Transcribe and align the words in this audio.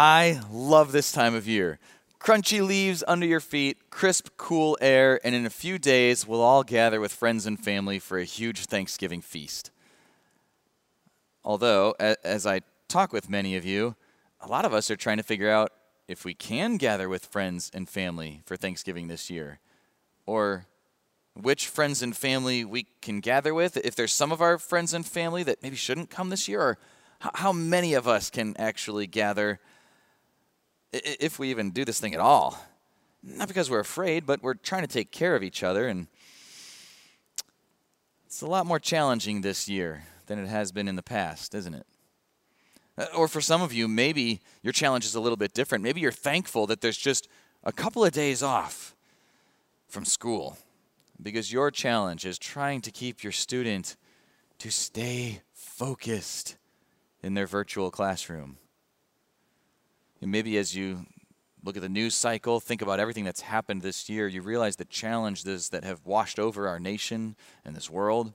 I 0.00 0.40
love 0.48 0.92
this 0.92 1.10
time 1.10 1.34
of 1.34 1.48
year. 1.48 1.80
Crunchy 2.20 2.64
leaves 2.64 3.02
under 3.08 3.26
your 3.26 3.40
feet, 3.40 3.90
crisp, 3.90 4.28
cool 4.36 4.78
air, 4.80 5.18
and 5.24 5.34
in 5.34 5.44
a 5.44 5.50
few 5.50 5.76
days, 5.76 6.24
we'll 6.24 6.40
all 6.40 6.62
gather 6.62 7.00
with 7.00 7.12
friends 7.12 7.46
and 7.46 7.58
family 7.58 7.98
for 7.98 8.16
a 8.16 8.24
huge 8.24 8.66
Thanksgiving 8.66 9.20
feast. 9.20 9.72
Although, 11.42 11.96
as 11.98 12.46
I 12.46 12.60
talk 12.86 13.12
with 13.12 13.28
many 13.28 13.56
of 13.56 13.64
you, 13.64 13.96
a 14.40 14.46
lot 14.46 14.64
of 14.64 14.72
us 14.72 14.88
are 14.88 14.94
trying 14.94 15.16
to 15.16 15.24
figure 15.24 15.50
out 15.50 15.72
if 16.06 16.24
we 16.24 16.32
can 16.32 16.76
gather 16.76 17.08
with 17.08 17.26
friends 17.26 17.68
and 17.74 17.88
family 17.88 18.42
for 18.46 18.56
Thanksgiving 18.56 19.08
this 19.08 19.28
year, 19.30 19.58
or 20.26 20.66
which 21.34 21.66
friends 21.66 22.04
and 22.04 22.16
family 22.16 22.64
we 22.64 22.86
can 23.02 23.18
gather 23.18 23.52
with. 23.52 23.76
If 23.76 23.96
there's 23.96 24.12
some 24.12 24.30
of 24.30 24.40
our 24.40 24.58
friends 24.58 24.94
and 24.94 25.04
family 25.04 25.42
that 25.42 25.60
maybe 25.60 25.74
shouldn't 25.74 26.08
come 26.08 26.30
this 26.30 26.46
year, 26.46 26.60
or 26.60 26.78
how 27.34 27.52
many 27.52 27.94
of 27.94 28.06
us 28.06 28.30
can 28.30 28.54
actually 28.58 29.08
gather 29.08 29.58
if 30.92 31.38
we 31.38 31.50
even 31.50 31.70
do 31.70 31.84
this 31.84 32.00
thing 32.00 32.14
at 32.14 32.20
all. 32.20 32.58
Not 33.22 33.48
because 33.48 33.70
we're 33.70 33.80
afraid, 33.80 34.26
but 34.26 34.42
we're 34.42 34.54
trying 34.54 34.82
to 34.82 34.88
take 34.88 35.10
care 35.10 35.34
of 35.34 35.42
each 35.42 35.62
other. 35.62 35.88
And 35.88 36.06
it's 38.26 38.42
a 38.42 38.46
lot 38.46 38.66
more 38.66 38.78
challenging 38.78 39.40
this 39.40 39.68
year 39.68 40.04
than 40.26 40.38
it 40.38 40.48
has 40.48 40.72
been 40.72 40.88
in 40.88 40.96
the 40.96 41.02
past, 41.02 41.54
isn't 41.54 41.74
it? 41.74 41.86
Uh, 42.96 43.06
or 43.16 43.28
for 43.28 43.40
some 43.40 43.62
of 43.62 43.72
you, 43.72 43.88
maybe 43.88 44.40
your 44.62 44.72
challenge 44.72 45.04
is 45.04 45.14
a 45.14 45.20
little 45.20 45.36
bit 45.36 45.54
different. 45.54 45.84
Maybe 45.84 46.00
you're 46.00 46.12
thankful 46.12 46.66
that 46.66 46.80
there's 46.80 46.96
just 46.96 47.28
a 47.64 47.72
couple 47.72 48.04
of 48.04 48.12
days 48.12 48.42
off 48.42 48.94
from 49.88 50.04
school 50.04 50.58
because 51.20 51.52
your 51.52 51.70
challenge 51.70 52.24
is 52.24 52.38
trying 52.38 52.80
to 52.82 52.90
keep 52.90 53.22
your 53.22 53.32
student 53.32 53.96
to 54.58 54.70
stay 54.70 55.40
focused 55.52 56.56
in 57.22 57.34
their 57.34 57.46
virtual 57.46 57.90
classroom. 57.90 58.58
Maybe 60.20 60.58
as 60.58 60.74
you 60.74 61.06
look 61.62 61.76
at 61.76 61.82
the 61.82 61.88
news 61.88 62.14
cycle, 62.14 62.60
think 62.60 62.82
about 62.82 63.00
everything 63.00 63.24
that's 63.24 63.42
happened 63.42 63.82
this 63.82 64.08
year, 64.08 64.26
you 64.26 64.42
realize 64.42 64.76
the 64.76 64.84
challenges 64.84 65.68
that 65.70 65.84
have 65.84 66.04
washed 66.04 66.38
over 66.38 66.68
our 66.68 66.80
nation 66.80 67.36
and 67.64 67.76
this 67.76 67.90
world. 67.90 68.32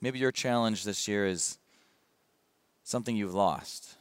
Maybe 0.00 0.18
your 0.18 0.32
challenge 0.32 0.84
this 0.84 1.06
year 1.06 1.26
is 1.26 1.58
something 2.82 3.16
you've 3.16 3.34
lost 3.34 3.96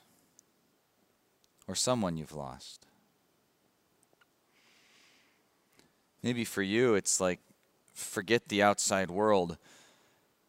or 1.68 1.76
someone 1.76 2.18
you've 2.18 2.36
lost. 2.36 2.86
Maybe 6.22 6.44
for 6.46 6.62
you, 6.62 6.96
it's 6.96 7.20
like 7.20 7.40
forget 7.94 8.48
the 8.48 8.62
outside 8.64 9.12
world. 9.12 9.58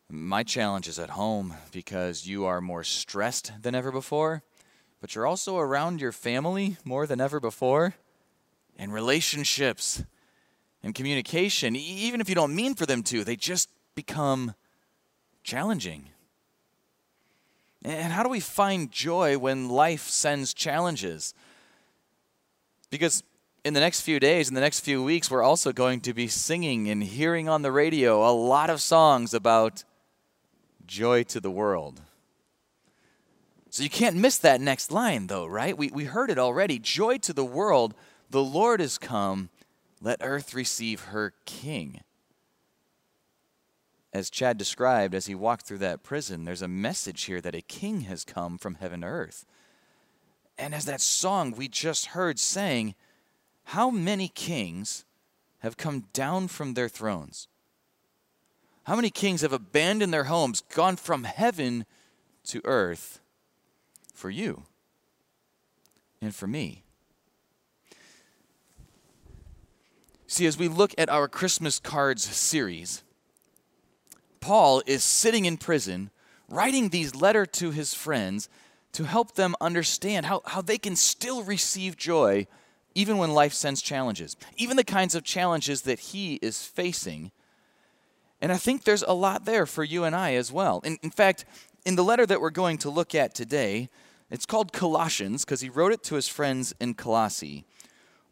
My 0.09 0.43
challenge 0.43 0.89
is 0.89 0.99
at 0.99 1.11
home 1.11 1.55
because 1.73 2.27
you 2.27 2.45
are 2.45 2.61
more 2.61 2.85
stressed 2.85 3.53
than 3.63 3.75
ever 3.75 3.91
before 3.91 4.43
but 5.01 5.15
you're 5.15 5.27
also 5.27 5.59
around 5.59 6.01
your 6.01 6.13
family 6.13 6.77
more 6.85 7.07
than 7.07 7.21
ever 7.21 7.41
before, 7.41 7.95
and 8.79 8.93
relationships 8.93 10.03
and 10.83 10.95
communication, 10.95 11.75
even 11.75 12.21
if 12.21 12.29
you 12.29 12.35
don't 12.35 12.55
mean 12.55 12.75
for 12.75 12.87
them 12.87 13.03
to, 13.03 13.25
they 13.25 13.37
just 13.37 13.69
become 13.95 14.55
challenging. 15.43 16.11
And 17.85 18.13
how 18.13 18.23
do 18.23 18.29
we 18.29 18.41
find 18.41 18.91
joy 18.91 19.39
when 19.39 19.69
life 19.69 20.09
sends 20.09 20.53
challenges? 20.53 21.35
Because 22.91 23.23
in 23.65 23.75
the 23.75 23.81
next 23.81 24.03
few 24.03 24.21
days, 24.21 24.49
in 24.49 24.55
the 24.55 24.61
next 24.61 24.81
few 24.81 25.03
weeks, 25.03 25.31
we're 25.31 25.43
also 25.43 25.73
going 25.73 26.01
to 26.03 26.15
be 26.15 26.29
singing 26.29 26.89
and 26.89 27.03
hearing 27.03 27.49
on 27.49 27.63
the 27.63 27.73
radio 27.73 28.29
a 28.29 28.31
lot 28.31 28.71
of 28.71 28.81
songs 28.81 29.35
about 29.35 29.85
joy 30.87 31.23
to 31.25 31.41
the 31.41 31.51
world. 31.51 32.01
So 33.77 33.83
you 33.83 33.91
can't 33.91 34.17
miss 34.17 34.39
that 34.39 34.63
next 34.63 34.91
line, 34.91 35.27
though, 35.27 35.45
right? 35.45 35.77
We, 35.77 35.91
we 35.91 36.05
heard 36.05 36.31
it 36.31 36.39
already. 36.39 36.79
Joy 36.79 37.19
to 37.19 37.35
the 37.35 37.45
world, 37.45 37.93
the 38.31 38.43
Lord 38.43 38.81
is 38.81 38.97
come. 38.97 39.51
Let 40.01 40.23
earth 40.23 40.55
receive 40.55 41.03
her 41.03 41.35
king. 41.45 42.01
As 44.15 44.31
Chad 44.31 44.57
described 44.57 45.15
as 45.15 45.27
he 45.27 45.35
walked 45.35 45.67
through 45.67 45.81
that 45.81 46.03
prison, 46.03 46.47
there's 46.47 46.63
a 46.63 46.69
message 46.69 47.25
here 47.25 47.39
that 47.43 47.55
a 47.55 47.61
king 47.61 48.01
has 48.01 48.25
come 48.25 48.57
from 48.57 48.77
heaven 48.77 49.03
to 49.03 49.09
earth. 49.09 49.45
And 50.57 50.75
as 50.75 50.87
that 50.87 51.03
song 51.03 51.53
we 51.55 51.69
just 51.69 52.07
heard 52.07 52.39
sang, 52.39 52.95
how 53.65 53.91
many 53.91 54.29
kings 54.29 55.05
have 55.59 55.77
come 55.77 56.05
down 56.15 56.49
from 56.49 56.73
their 56.73 56.89
thrones? 56.89 57.47
How 58.85 58.97
many 58.97 59.11
kings 59.11 59.43
have 59.43 59.53
abandoned 59.53 60.15
their 60.15 60.25
homes, 60.25 60.63
gone 60.63 60.97
from 60.97 61.25
heaven 61.25 61.85
to 62.45 62.63
earth? 62.65 63.21
For 64.17 64.31
you 64.31 64.63
and 66.21 66.35
for 66.35 66.47
me. 66.47 66.83
See, 70.27 70.47
as 70.47 70.59
we 70.59 70.67
look 70.67 70.93
at 70.99 71.09
our 71.09 71.29
Christmas 71.29 71.79
cards 71.79 72.25
series, 72.25 73.05
Paul 74.41 74.83
is 74.87 75.05
sitting 75.05 75.45
in 75.45 75.57
prison 75.57 76.11
writing 76.49 76.89
these 76.89 77.15
letters 77.15 77.49
to 77.53 77.71
his 77.71 77.95
friends 77.95 78.49
to 78.93 79.05
help 79.05 79.35
them 79.35 79.55
understand 79.61 80.27
how, 80.27 80.43
how 80.47 80.63
they 80.63 80.79
can 80.79 80.97
still 80.97 81.43
receive 81.43 81.97
joy 81.97 82.47
even 82.95 83.19
when 83.19 83.33
life 83.33 83.53
sends 83.53 83.83
challenges, 83.83 84.37
even 84.57 84.77
the 84.77 84.85
kinds 84.85 85.15
of 85.15 85.23
challenges 85.23 85.83
that 85.83 85.99
he 85.99 86.37
is 86.37 86.65
facing. 86.65 87.31
And 88.41 88.51
I 88.51 88.57
think 88.57 88.85
there's 88.85 89.03
a 89.03 89.13
lot 89.13 89.45
there 89.45 89.67
for 89.67 89.85
you 89.85 90.05
and 90.05 90.17
I 90.17 90.35
as 90.35 90.51
well. 90.51 90.81
In, 90.83 90.97
in 91.03 91.11
fact, 91.11 91.45
in 91.85 91.97
the 91.97 92.05
letter 92.05 92.25
that 92.25 92.41
we're 92.41 92.51
going 92.51 92.79
to 92.79 92.91
look 92.91 93.15
at 93.15 93.35
today, 93.35 93.91
it's 94.31 94.47
called 94.47 94.73
Colossians 94.73 95.45
because 95.45 95.61
he 95.61 95.69
wrote 95.69 95.93
it 95.93 96.03
to 96.05 96.17
his 96.17 96.29
friends 96.29 96.75
in 96.81 96.95
Colossae. 96.95 97.65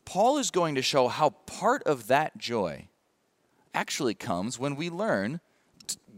Paul 0.04 0.38
is 0.38 0.50
going 0.50 0.74
to 0.74 0.82
show 0.82 1.08
how 1.08 1.30
part 1.30 1.82
of 1.84 2.08
that 2.08 2.36
joy 2.36 2.88
actually 3.72 4.14
comes 4.14 4.58
when 4.58 4.76
we 4.76 4.90
learn 4.90 5.40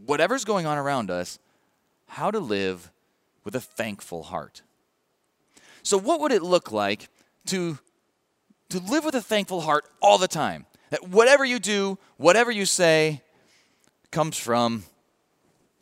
whatever's 0.05 0.45
going 0.45 0.65
on 0.65 0.77
around 0.77 1.11
us, 1.11 1.39
how 2.07 2.31
to 2.31 2.39
live 2.39 2.91
with 3.43 3.55
a 3.55 3.61
thankful 3.61 4.23
heart. 4.23 4.61
So, 5.83 5.97
what 5.97 6.19
would 6.19 6.31
it 6.31 6.43
look 6.43 6.71
like 6.71 7.09
to, 7.47 7.79
to 8.69 8.79
live 8.79 9.05
with 9.05 9.15
a 9.15 9.21
thankful 9.21 9.61
heart 9.61 9.85
all 10.01 10.17
the 10.17 10.27
time? 10.27 10.65
That 10.89 11.07
whatever 11.07 11.45
you 11.45 11.59
do, 11.59 11.97
whatever 12.17 12.51
you 12.51 12.65
say, 12.65 13.21
comes 14.11 14.37
from 14.37 14.83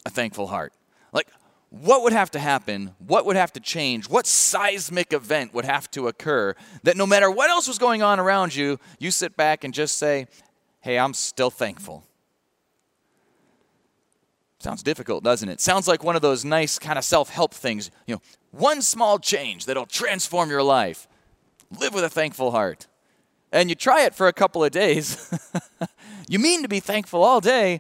a 0.06 0.10
thankful 0.10 0.48
heart. 0.48 0.74
Like, 1.12 1.28
what 1.70 2.04
would 2.04 2.14
have 2.14 2.32
to 2.32 2.40
happen? 2.40 2.96
What 3.00 3.26
would 3.26 3.36
have 3.36 3.52
to 3.54 3.60
change? 3.60 4.10
What 4.10 4.26
seismic 4.26 5.12
event 5.14 5.54
would 5.54 5.66
have 5.66 5.90
to 5.92 6.08
occur 6.08 6.56
that 6.84 6.96
no 6.96 7.06
matter 7.06 7.30
what 7.30 7.50
else 7.50 7.68
was 7.68 7.78
going 7.78 8.02
on 8.02 8.20
around 8.20 8.56
you, 8.56 8.80
you 9.00 9.12
sit 9.12 9.36
back 9.36 9.64
and 9.64 9.74
just 9.74 9.98
say, 9.98 10.28
Hey, 10.82 11.00
I'm 11.00 11.14
still 11.14 11.50
thankful? 11.50 12.04
Sounds 14.60 14.84
difficult, 14.84 15.24
doesn't 15.24 15.50
it? 15.50 15.62
Sounds 15.62 15.88
like 15.88 16.04
one 16.04 16.16
of 16.16 16.22
those 16.22 16.46
nice 16.46 16.80
kind 16.80 16.98
of 16.98 17.04
self 17.04 17.30
help 17.30 17.54
things. 17.54 17.92
You 18.08 18.16
know, 18.16 18.22
one 18.52 18.82
small 18.82 19.20
change 19.20 19.66
that'll 19.66 19.86
transform 19.86 20.50
your 20.50 20.64
life. 20.64 21.08
Live 21.80 21.94
with 21.94 22.04
a 22.04 22.10
thankful 22.10 22.52
heart. 22.52 22.88
And 23.52 23.70
you 23.70 23.76
try 23.76 24.06
it 24.06 24.16
for 24.16 24.28
a 24.28 24.34
couple 24.34 24.64
of 24.64 24.72
days. 24.72 25.32
you 26.28 26.40
mean 26.40 26.62
to 26.64 26.68
be 26.68 26.80
thankful 26.80 27.24
all 27.24 27.42
day, 27.42 27.80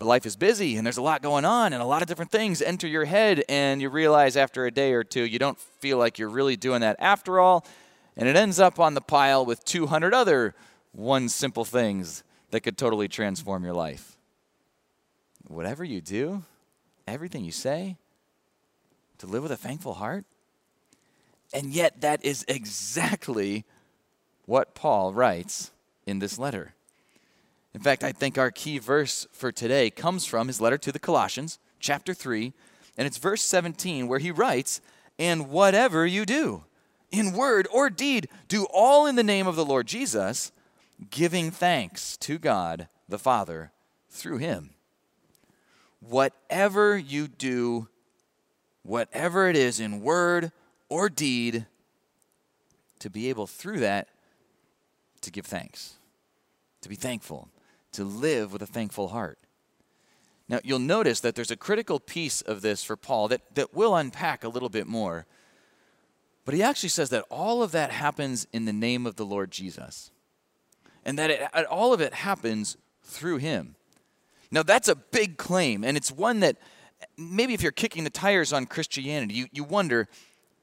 but 0.00 0.06
life 0.06 0.24
is 0.24 0.34
busy 0.34 0.78
and 0.78 0.86
there's 0.86 0.96
a 0.96 1.02
lot 1.02 1.20
going 1.20 1.44
on 1.44 1.74
and 1.74 1.82
a 1.82 1.84
lot 1.84 2.00
of 2.00 2.08
different 2.08 2.30
things 2.30 2.62
enter 2.62 2.88
your 2.88 3.04
head 3.04 3.44
and 3.50 3.82
you 3.82 3.90
realize 3.90 4.34
after 4.34 4.64
a 4.64 4.70
day 4.70 4.94
or 4.94 5.04
two 5.04 5.22
you 5.22 5.38
don't 5.38 5.58
feel 5.58 5.98
like 5.98 6.18
you're 6.18 6.30
really 6.30 6.56
doing 6.56 6.80
that 6.80 6.96
after 6.98 7.38
all. 7.38 7.66
And 8.16 8.26
it 8.26 8.34
ends 8.34 8.58
up 8.58 8.80
on 8.80 8.94
the 8.94 9.02
pile 9.02 9.44
with 9.44 9.62
200 9.66 10.14
other 10.14 10.54
one 10.92 11.28
simple 11.28 11.66
things 11.66 12.24
that 12.50 12.62
could 12.62 12.78
totally 12.78 13.08
transform 13.08 13.62
your 13.62 13.74
life. 13.74 14.16
Whatever 15.46 15.84
you 15.84 16.00
do 16.00 16.44
everything 17.06 17.44
you 17.44 17.52
say 17.52 17.98
to 19.18 19.26
live 19.26 19.42
with 19.42 19.52
a 19.52 19.56
thankful 19.58 19.92
heart. 19.92 20.24
And 21.52 21.74
yet 21.74 22.00
that 22.00 22.24
is 22.24 22.42
exactly 22.48 23.66
what 24.46 24.74
paul 24.74 25.12
writes 25.12 25.72
in 26.06 26.20
this 26.20 26.38
letter 26.38 26.72
in 27.74 27.80
fact, 27.80 28.02
I 28.02 28.12
think 28.12 28.36
our 28.36 28.50
key 28.50 28.78
verse 28.78 29.26
for 29.32 29.52
today 29.52 29.90
comes 29.90 30.26
from 30.26 30.48
his 30.48 30.60
letter 30.60 30.78
to 30.78 30.90
the 30.90 30.98
Colossians, 30.98 31.58
chapter 31.78 32.12
3, 32.12 32.52
and 32.96 33.06
it's 33.06 33.18
verse 33.18 33.42
17, 33.42 34.08
where 34.08 34.18
he 34.18 34.32
writes, 34.32 34.80
And 35.18 35.50
whatever 35.50 36.04
you 36.04 36.26
do, 36.26 36.64
in 37.12 37.32
word 37.32 37.68
or 37.72 37.88
deed, 37.88 38.28
do 38.48 38.66
all 38.72 39.06
in 39.06 39.14
the 39.14 39.22
name 39.22 39.46
of 39.46 39.56
the 39.56 39.64
Lord 39.64 39.86
Jesus, 39.86 40.50
giving 41.10 41.50
thanks 41.50 42.16
to 42.18 42.38
God 42.38 42.88
the 43.08 43.18
Father 43.18 43.70
through 44.08 44.38
him. 44.38 44.70
Whatever 46.00 46.98
you 46.98 47.28
do, 47.28 47.88
whatever 48.82 49.48
it 49.48 49.56
is 49.56 49.78
in 49.78 50.00
word 50.00 50.50
or 50.88 51.08
deed, 51.08 51.66
to 52.98 53.08
be 53.08 53.28
able 53.28 53.46
through 53.46 53.78
that 53.78 54.08
to 55.20 55.30
give 55.30 55.46
thanks, 55.46 55.94
to 56.80 56.88
be 56.88 56.96
thankful 56.96 57.48
to 57.92 58.04
live 58.04 58.52
with 58.52 58.62
a 58.62 58.66
thankful 58.66 59.08
heart. 59.08 59.38
Now, 60.48 60.58
you'll 60.64 60.80
notice 60.80 61.20
that 61.20 61.36
there's 61.36 61.50
a 61.50 61.56
critical 61.56 62.00
piece 62.00 62.40
of 62.40 62.60
this 62.60 62.82
for 62.82 62.96
Paul 62.96 63.28
that, 63.28 63.54
that 63.54 63.72
we'll 63.72 63.94
unpack 63.94 64.42
a 64.42 64.48
little 64.48 64.68
bit 64.68 64.86
more. 64.86 65.26
But 66.44 66.54
he 66.54 66.62
actually 66.62 66.88
says 66.88 67.10
that 67.10 67.24
all 67.30 67.62
of 67.62 67.70
that 67.72 67.92
happens 67.92 68.46
in 68.52 68.64
the 68.64 68.72
name 68.72 69.06
of 69.06 69.14
the 69.14 69.24
Lord 69.24 69.52
Jesus. 69.52 70.10
And 71.04 71.18
that 71.18 71.30
it, 71.30 71.66
all 71.66 71.92
of 71.92 72.00
it 72.00 72.14
happens 72.14 72.76
through 73.04 73.36
him. 73.36 73.76
Now, 74.50 74.64
that's 74.64 74.88
a 74.88 74.96
big 74.96 75.36
claim, 75.36 75.84
and 75.84 75.96
it's 75.96 76.10
one 76.10 76.40
that 76.40 76.56
maybe 77.16 77.54
if 77.54 77.62
you're 77.62 77.70
kicking 77.70 78.02
the 78.02 78.10
tires 78.10 78.52
on 78.52 78.66
Christianity, 78.66 79.34
you, 79.34 79.46
you 79.52 79.64
wonder 79.64 80.08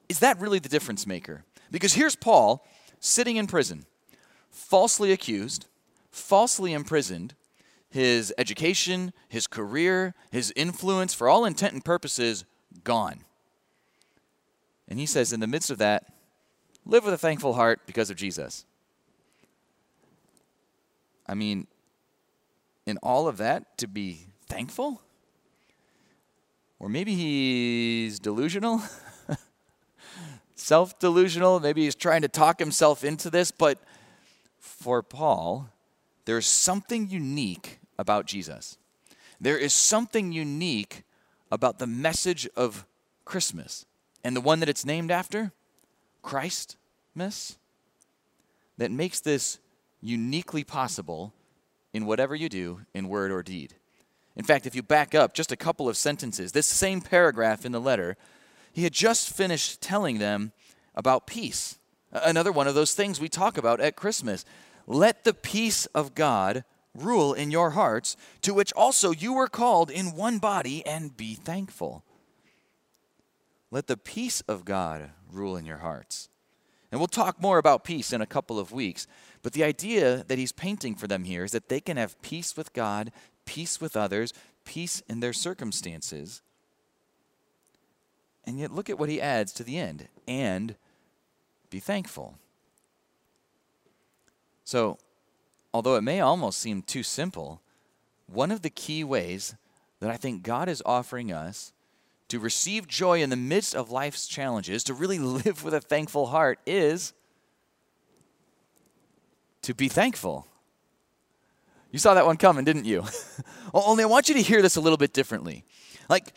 is 0.10 0.20
that 0.20 0.40
really 0.40 0.60
the 0.60 0.70
difference 0.70 1.06
maker? 1.06 1.44
Because 1.72 1.94
here's 1.94 2.16
Paul 2.16 2.66
sitting 3.00 3.36
in 3.36 3.48
prison, 3.48 3.86
falsely 4.50 5.12
accused, 5.12 5.66
falsely 6.18 6.74
imprisoned, 6.74 7.36
his 7.90 8.34
education, 8.38 9.14
his 9.30 9.48
career, 9.48 10.14
his 10.32 10.52
influence, 10.56 11.14
for 11.14 11.30
all 11.30 11.46
intent 11.46 11.74
and 11.74 11.84
purposes, 11.84 12.46
gone. 12.84 13.22
And 14.88 15.00
he 15.00 15.06
says, 15.06 15.34
in 15.34 15.40
the 15.40 15.48
midst 15.48 15.70
of 15.70 15.78
that, 15.80 16.06
live 16.86 17.06
with 17.06 17.14
a 17.14 17.18
thankful 17.18 17.54
heart 17.54 17.82
because 17.86 18.10
of 18.10 18.18
Jesus. 18.18 18.66
I 21.28 21.34
mean, 21.34 21.68
in 22.86 22.98
all 23.04 23.28
of 23.28 23.38
that, 23.38 23.78
to 23.80 23.88
be 23.88 24.28
thankful? 24.48 25.02
Or 26.80 26.90
maybe 26.90 27.16
he's 27.16 28.20
delusional, 28.20 28.82
self 30.56 30.98
delusional. 31.00 31.60
Maybe 31.60 31.84
he's 31.84 31.96
trying 31.96 32.22
to 32.22 32.28
talk 32.28 32.60
himself 32.60 33.04
into 33.04 33.30
this. 33.30 33.52
But 33.52 33.80
for 34.60 35.02
Paul, 35.04 35.70
there's 36.28 36.46
something 36.46 37.10
unique 37.10 37.80
about 37.98 38.26
Jesus. 38.26 38.78
There 39.40 39.58
is 39.58 39.72
something 39.72 40.34
unique 40.34 41.04
about 41.50 41.80
the 41.80 41.88
message 41.88 42.50
of 42.54 42.86
Christmas 43.24 43.86
and 44.26 44.36
the 44.36 44.42
one 44.42 44.60
that 44.60 44.68
it's 44.68 44.84
named 44.84 45.10
after, 45.10 45.54
Christmas, 46.22 47.58
that 48.78 48.92
makes 48.92 49.22
this 49.22 49.60
uniquely 50.02 50.66
possible 50.66 51.34
in 51.94 52.06
whatever 52.06 52.36
you 52.36 52.50
do 52.50 52.82
in 52.94 53.08
word 53.08 53.32
or 53.32 53.42
deed. 53.42 53.76
In 54.36 54.44
fact, 54.44 54.66
if 54.66 54.76
you 54.76 54.84
back 54.84 55.16
up 55.16 55.34
just 55.34 55.54
a 55.54 55.56
couple 55.56 55.88
of 55.88 55.96
sentences, 55.96 56.52
this 56.52 56.68
same 56.68 57.00
paragraph 57.00 57.66
in 57.66 57.72
the 57.72 57.80
letter, 57.80 58.18
he 58.74 58.84
had 58.84 58.92
just 58.92 59.34
finished 59.34 59.80
telling 59.80 60.20
them 60.20 60.52
about 60.94 61.26
peace. 61.26 61.80
Another 62.12 62.52
one 62.52 62.68
of 62.68 62.76
those 62.76 62.94
things 62.94 63.22
we 63.22 63.30
talk 63.30 63.58
about 63.58 63.80
at 63.80 63.96
Christmas. 63.96 64.44
Let 64.88 65.26
the 65.26 65.34
peace 65.34 65.86
of 65.88 66.16
God 66.16 66.64
rule 66.96 67.34
in 67.34 67.52
your 67.52 67.72
hearts, 67.72 68.16
to 68.42 68.54
which 68.54 68.74
also 68.74 69.12
you 69.12 69.34
were 69.34 69.50
called 69.50 69.92
in 69.92 70.16
one 70.16 70.40
body, 70.40 70.86
and 70.86 71.16
be 71.16 71.36
thankful. 71.36 72.04
Let 73.70 73.88
the 73.88 73.98
peace 73.98 74.42
of 74.42 74.64
God 74.64 75.12
rule 75.32 75.58
in 75.58 75.66
your 75.66 75.78
hearts. 75.78 76.30
And 76.90 77.02
we'll 77.02 77.08
talk 77.08 77.42
more 77.42 77.58
about 77.58 77.84
peace 77.84 78.14
in 78.14 78.22
a 78.22 78.26
couple 78.26 78.58
of 78.58 78.72
weeks. 78.72 79.08
But 79.44 79.52
the 79.52 79.66
idea 79.66 80.24
that 80.28 80.38
he's 80.38 80.54
painting 80.54 80.96
for 80.96 81.08
them 81.08 81.26
here 81.26 81.44
is 81.44 81.52
that 81.52 81.68
they 81.68 81.82
can 81.82 81.98
have 81.98 82.22
peace 82.22 82.56
with 82.56 82.72
God, 82.72 83.12
peace 83.46 83.82
with 83.82 83.98
others, 83.98 84.34
peace 84.64 85.02
in 85.10 85.20
their 85.20 85.34
circumstances. 85.34 86.42
And 88.46 88.58
yet, 88.58 88.72
look 88.72 88.90
at 88.90 88.98
what 88.98 89.10
he 89.10 89.20
adds 89.20 89.52
to 89.54 89.64
the 89.66 89.78
end 89.78 90.08
and 90.26 90.76
be 91.70 91.80
thankful. 91.80 92.38
So, 94.68 94.98
although 95.74 95.96
it 95.96 96.02
may 96.02 96.20
almost 96.20 96.60
seem 96.60 96.82
too 96.82 97.02
simple, 97.02 97.62
one 98.26 98.52
of 98.52 98.64
the 98.64 98.70
key 98.70 99.02
ways 99.02 99.56
that 100.02 100.10
I 100.10 100.18
think 100.18 100.44
God 100.44 100.68
is 100.68 100.84
offering 100.86 101.32
us 101.32 101.72
to 102.28 102.38
receive 102.38 102.86
joy 102.86 103.22
in 103.22 103.30
the 103.30 103.38
midst 103.38 103.74
of 103.74 103.92
life's 103.92 104.28
challenges, 104.28 104.84
to 104.84 104.94
really 104.94 105.20
live 105.46 105.64
with 105.64 105.74
a 105.74 105.80
thankful 105.80 106.26
heart, 106.26 106.60
is 106.66 107.14
to 109.62 109.74
be 109.74 109.88
thankful. 109.88 110.46
You 111.94 112.00
saw 112.00 112.14
that 112.16 112.26
one 112.26 112.36
coming, 112.36 112.66
didn't 112.66 112.84
you? 112.84 113.06
Only 113.74 114.04
I 114.04 114.08
want 114.08 114.28
you 114.28 114.36
to 114.36 114.42
hear 114.42 114.62
this 114.62 114.76
a 114.76 114.82
little 114.82 114.98
bit 114.98 115.14
differently. 115.14 115.64
Like, 116.10 116.34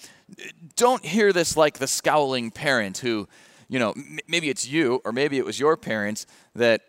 don't 0.76 1.04
hear 1.04 1.32
this 1.32 1.56
like 1.56 1.78
the 1.78 1.88
scowling 1.88 2.52
parent 2.52 2.98
who, 2.98 3.26
you 3.68 3.80
know, 3.80 3.92
maybe 4.28 4.50
it's 4.50 4.68
you 4.68 5.02
or 5.04 5.10
maybe 5.10 5.36
it 5.36 5.44
was 5.44 5.58
your 5.58 5.76
parents 5.76 6.26
that 6.54 6.82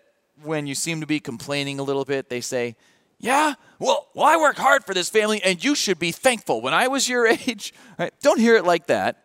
when 0.43 0.67
you 0.67 0.75
seem 0.75 1.01
to 1.01 1.07
be 1.07 1.19
complaining 1.19 1.79
a 1.79 1.83
little 1.83 2.05
bit, 2.05 2.29
they 2.29 2.41
say, 2.41 2.75
Yeah, 3.19 3.53
well, 3.79 4.07
well 4.13 4.25
I 4.25 4.37
work 4.37 4.57
hard 4.57 4.83
for 4.83 4.93
this 4.93 5.09
family 5.09 5.41
and 5.43 5.63
you 5.63 5.75
should 5.75 5.99
be 5.99 6.11
thankful. 6.11 6.61
When 6.61 6.73
I 6.73 6.87
was 6.87 7.07
your 7.07 7.27
age, 7.47 7.73
right? 7.97 8.13
don't 8.21 8.39
hear 8.39 8.55
it 8.55 8.65
like 8.65 8.87
that. 8.87 9.23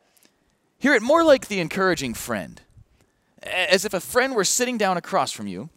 Hear 0.79 0.95
it 0.95 1.03
more 1.03 1.25
like 1.25 1.49
the 1.49 1.61
encouraging 1.61 2.15
friend. 2.15 2.61
As 3.43 3.85
if 3.85 3.95
a 3.95 4.01
friend 4.01 4.35
were 4.35 4.45
sitting 4.45 4.77
down 4.77 4.97
across 4.97 5.33
from 5.33 5.47
you 5.47 5.71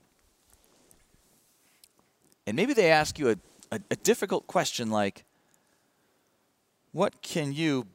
and 2.49 2.55
maybe 2.55 2.73
they 2.73 2.89
ask 2.89 3.19
you 3.19 3.29
a, 3.29 3.35
a, 3.71 3.79
a 3.91 3.95
difficult 3.95 4.47
question 4.47 4.89
like, 4.89 5.23
What 6.93 7.21
can 7.21 7.53
you 7.53 7.85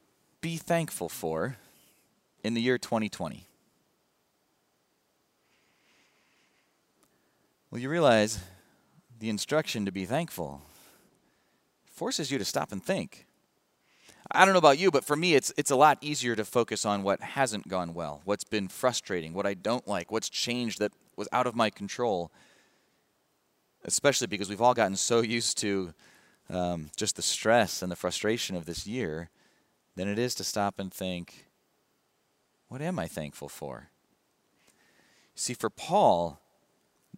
be 0.41 0.57
thankful 0.57 1.09
for 1.09 1.57
in 2.45 2.55
the 2.55 2.63
year 2.63 2.79
2020? 2.79 3.49
Well, 7.75 7.83
you 7.83 7.89
realize 7.89 8.39
the 9.19 9.29
instruction 9.29 9.85
to 9.85 9.91
be 9.91 10.05
thankful 10.05 10.63
forces 11.91 12.31
you 12.31 12.39
to 12.39 12.45
stop 12.45 12.71
and 12.71 12.81
think. 12.81 13.27
I 14.31 14.45
don't 14.45 14.55
know 14.55 14.61
about 14.61 14.79
you, 14.79 14.93
but 14.93 15.05
for 15.05 15.17
me, 15.17 15.35
it's, 15.35 15.53
it's 15.57 15.73
a 15.73 15.77
lot 15.77 15.99
easier 16.01 16.37
to 16.37 16.45
focus 16.45 16.87
on 16.87 17.03
what 17.03 17.21
hasn't 17.21 17.67
gone 17.67 17.93
well, 17.93 18.21
what's 18.25 18.45
been 18.45 18.69
frustrating, 18.69 19.35
what 19.35 19.45
I 19.45 19.55
don't 19.55 19.89
like, 19.89 20.13
what's 20.13 20.29
changed 20.29 20.79
that 20.79 20.93
was 21.17 21.27
out 21.33 21.49
of 21.49 21.57
my 21.57 21.69
control 21.69 22.31
especially 23.87 24.29
because 24.29 24.49
we've 24.49 24.63
all 24.63 24.73
gotten 24.73 24.95
so 24.95 25.21
used 25.21 25.59
to 25.59 25.93
um, 26.51 26.91
just 26.97 27.17
the 27.17 27.23
stress 27.23 27.83
and 27.83 27.91
the 27.91 27.97
frustration 27.97 28.55
of 28.55 28.67
this 28.67 28.87
year, 28.87 29.31
than 29.97 30.07
it 30.07 30.17
is 30.17 30.37
to 30.37 30.45
stop 30.45 30.79
and 30.79 30.95
think, 30.95 31.49
what 32.69 32.81
am 32.81 33.01
I 33.01 33.09
thankful 33.09 33.49
for? 33.49 33.89
See, 35.35 35.55
for 35.55 35.71
Paul, 35.71 36.41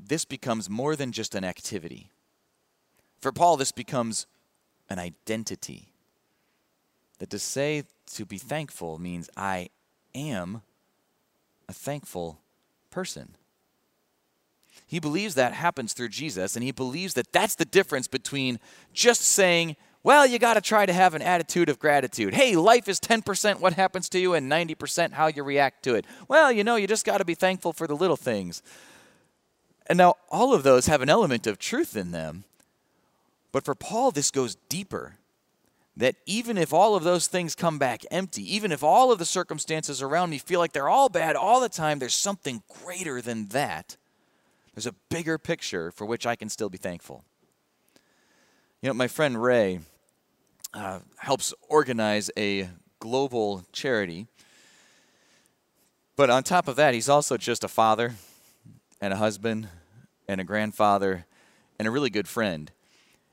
this 0.09 0.25
becomes 0.25 0.71
more 0.71 0.97
than 0.97 1.13
just 1.13 1.35
an 1.35 1.45
activity. 1.45 2.11
For 3.21 3.33
Paul, 3.33 3.57
this 3.57 3.73
becomes 3.73 4.27
an 4.89 4.99
identity. 4.99 5.89
That 7.19 7.31
to 7.31 7.39
say 7.39 7.85
to 8.15 8.25
be 8.25 8.39
thankful 8.39 8.99
means 8.99 9.31
I 9.37 9.71
am 10.15 10.63
a 11.69 11.73
thankful 11.73 12.41
person. 12.91 13.37
He 14.87 15.01
believes 15.01 15.35
that 15.35 15.55
happens 15.55 15.93
through 15.93 16.11
Jesus, 16.11 16.55
and 16.55 16.63
he 16.63 16.71
believes 16.71 17.15
that 17.15 17.33
that's 17.33 17.55
the 17.55 17.65
difference 17.65 18.07
between 18.07 18.61
just 18.93 19.23
saying, 19.23 19.77
well, 20.03 20.25
you 20.25 20.39
got 20.39 20.55
to 20.55 20.61
try 20.61 20.87
to 20.87 20.93
have 20.93 21.15
an 21.15 21.23
attitude 21.23 21.69
of 21.69 21.81
gratitude. 21.81 22.35
Hey, 22.35 22.55
life 22.55 22.87
is 22.87 23.01
10% 23.01 23.59
what 23.59 23.73
happens 23.73 24.09
to 24.11 24.21
you 24.21 24.35
and 24.35 24.51
90% 24.51 25.13
how 25.13 25.27
you 25.27 25.43
react 25.43 25.83
to 25.85 25.97
it. 25.97 26.05
Well, 26.29 26.53
you 26.53 26.63
know, 26.63 26.77
you 26.77 26.87
just 26.87 27.05
got 27.05 27.19
to 27.19 27.25
be 27.25 27.35
thankful 27.35 27.73
for 27.73 27.89
the 27.89 27.97
little 27.97 28.17
things. 28.17 28.63
And 29.89 29.97
now, 29.97 30.15
all 30.31 30.53
of 30.53 30.63
those 30.63 30.87
have 30.87 31.03
an 31.03 31.09
element 31.09 31.47
of 31.47 31.59
truth 31.59 31.97
in 31.97 32.11
them. 32.11 32.45
But 33.53 33.65
for 33.65 33.75
Paul, 33.75 34.11
this 34.11 34.31
goes 34.31 34.57
deeper. 34.69 35.17
That 35.97 36.17
even 36.27 36.59
if 36.59 36.75
all 36.75 36.95
of 36.95 37.05
those 37.05 37.27
things 37.27 37.55
come 37.55 37.79
back 37.79 38.05
empty, 38.11 38.55
even 38.55 38.71
if 38.71 38.83
all 38.83 39.11
of 39.11 39.19
the 39.19 39.25
circumstances 39.25 40.03
around 40.03 40.29
me 40.29 40.39
feel 40.39 40.61
like 40.61 40.73
they're 40.73 40.91
all 40.91 41.09
bad 41.09 41.37
all 41.37 41.61
the 41.61 41.71
time, 41.71 41.99
there's 41.99 42.13
something 42.13 42.63
greater 42.69 43.23
than 43.23 43.47
that 43.49 43.97
there's 44.77 44.87
a 44.87 44.95
bigger 45.09 45.39
picture 45.39 45.91
for 45.91 46.05
which 46.05 46.27
I 46.27 46.37
can 46.37 46.51
still 46.51 46.69
be 46.69 46.77
thankful. 46.77 47.25
You 48.83 48.91
know, 48.91 48.95
my 48.95 49.09
friend 49.09 49.43
Ray 49.43 49.81
uh, 50.75 50.99
helps 51.17 51.55
organize 51.71 52.31
a 52.37 52.69
global 53.01 53.65
charity. 53.73 54.27
But 56.15 56.29
on 56.29 56.43
top 56.43 56.69
of 56.69 56.77
that, 56.77 56.93
he's 56.93 57.09
also 57.09 57.39
just 57.39 57.65
a 57.65 57.69
father 57.69 58.17
and 59.01 59.13
a 59.13 59.17
husband 59.17 59.69
and 60.29 60.41
a 60.41 60.45
grandfather 60.45 61.27
and 61.79 61.87
a 61.87 61.91
really 61.91 62.11
good 62.11 62.29
friend. 62.29 62.71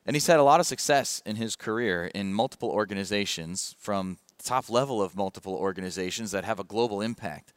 And 0.06 0.16
he's 0.16 0.28
had 0.28 0.40
a 0.40 0.44
lot 0.44 0.60
of 0.60 0.66
success 0.66 1.22
in 1.26 1.38
his 1.38 1.56
career 1.56 2.12
in 2.14 2.34
multiple 2.34 2.70
organizations, 2.70 3.76
from 3.80 4.18
top 4.44 4.70
level 4.70 5.02
of 5.02 5.16
multiple 5.16 5.56
organizations 5.56 6.32
that 6.32 6.44
have 6.44 6.60
a 6.60 6.64
global 6.64 7.02
impact. 7.02 7.54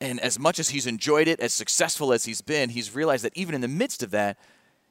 And 0.00 0.20
as 0.20 0.38
much 0.38 0.58
as 0.58 0.68
he's 0.68 0.86
enjoyed 0.86 1.26
it, 1.26 1.40
as 1.40 1.52
successful 1.52 2.12
as 2.12 2.24
he's 2.24 2.42
been, 2.42 2.70
he's 2.70 2.94
realized 2.94 3.24
that 3.24 3.36
even 3.36 3.54
in 3.54 3.60
the 3.60 3.68
midst 3.68 4.02
of 4.02 4.10
that, 4.12 4.38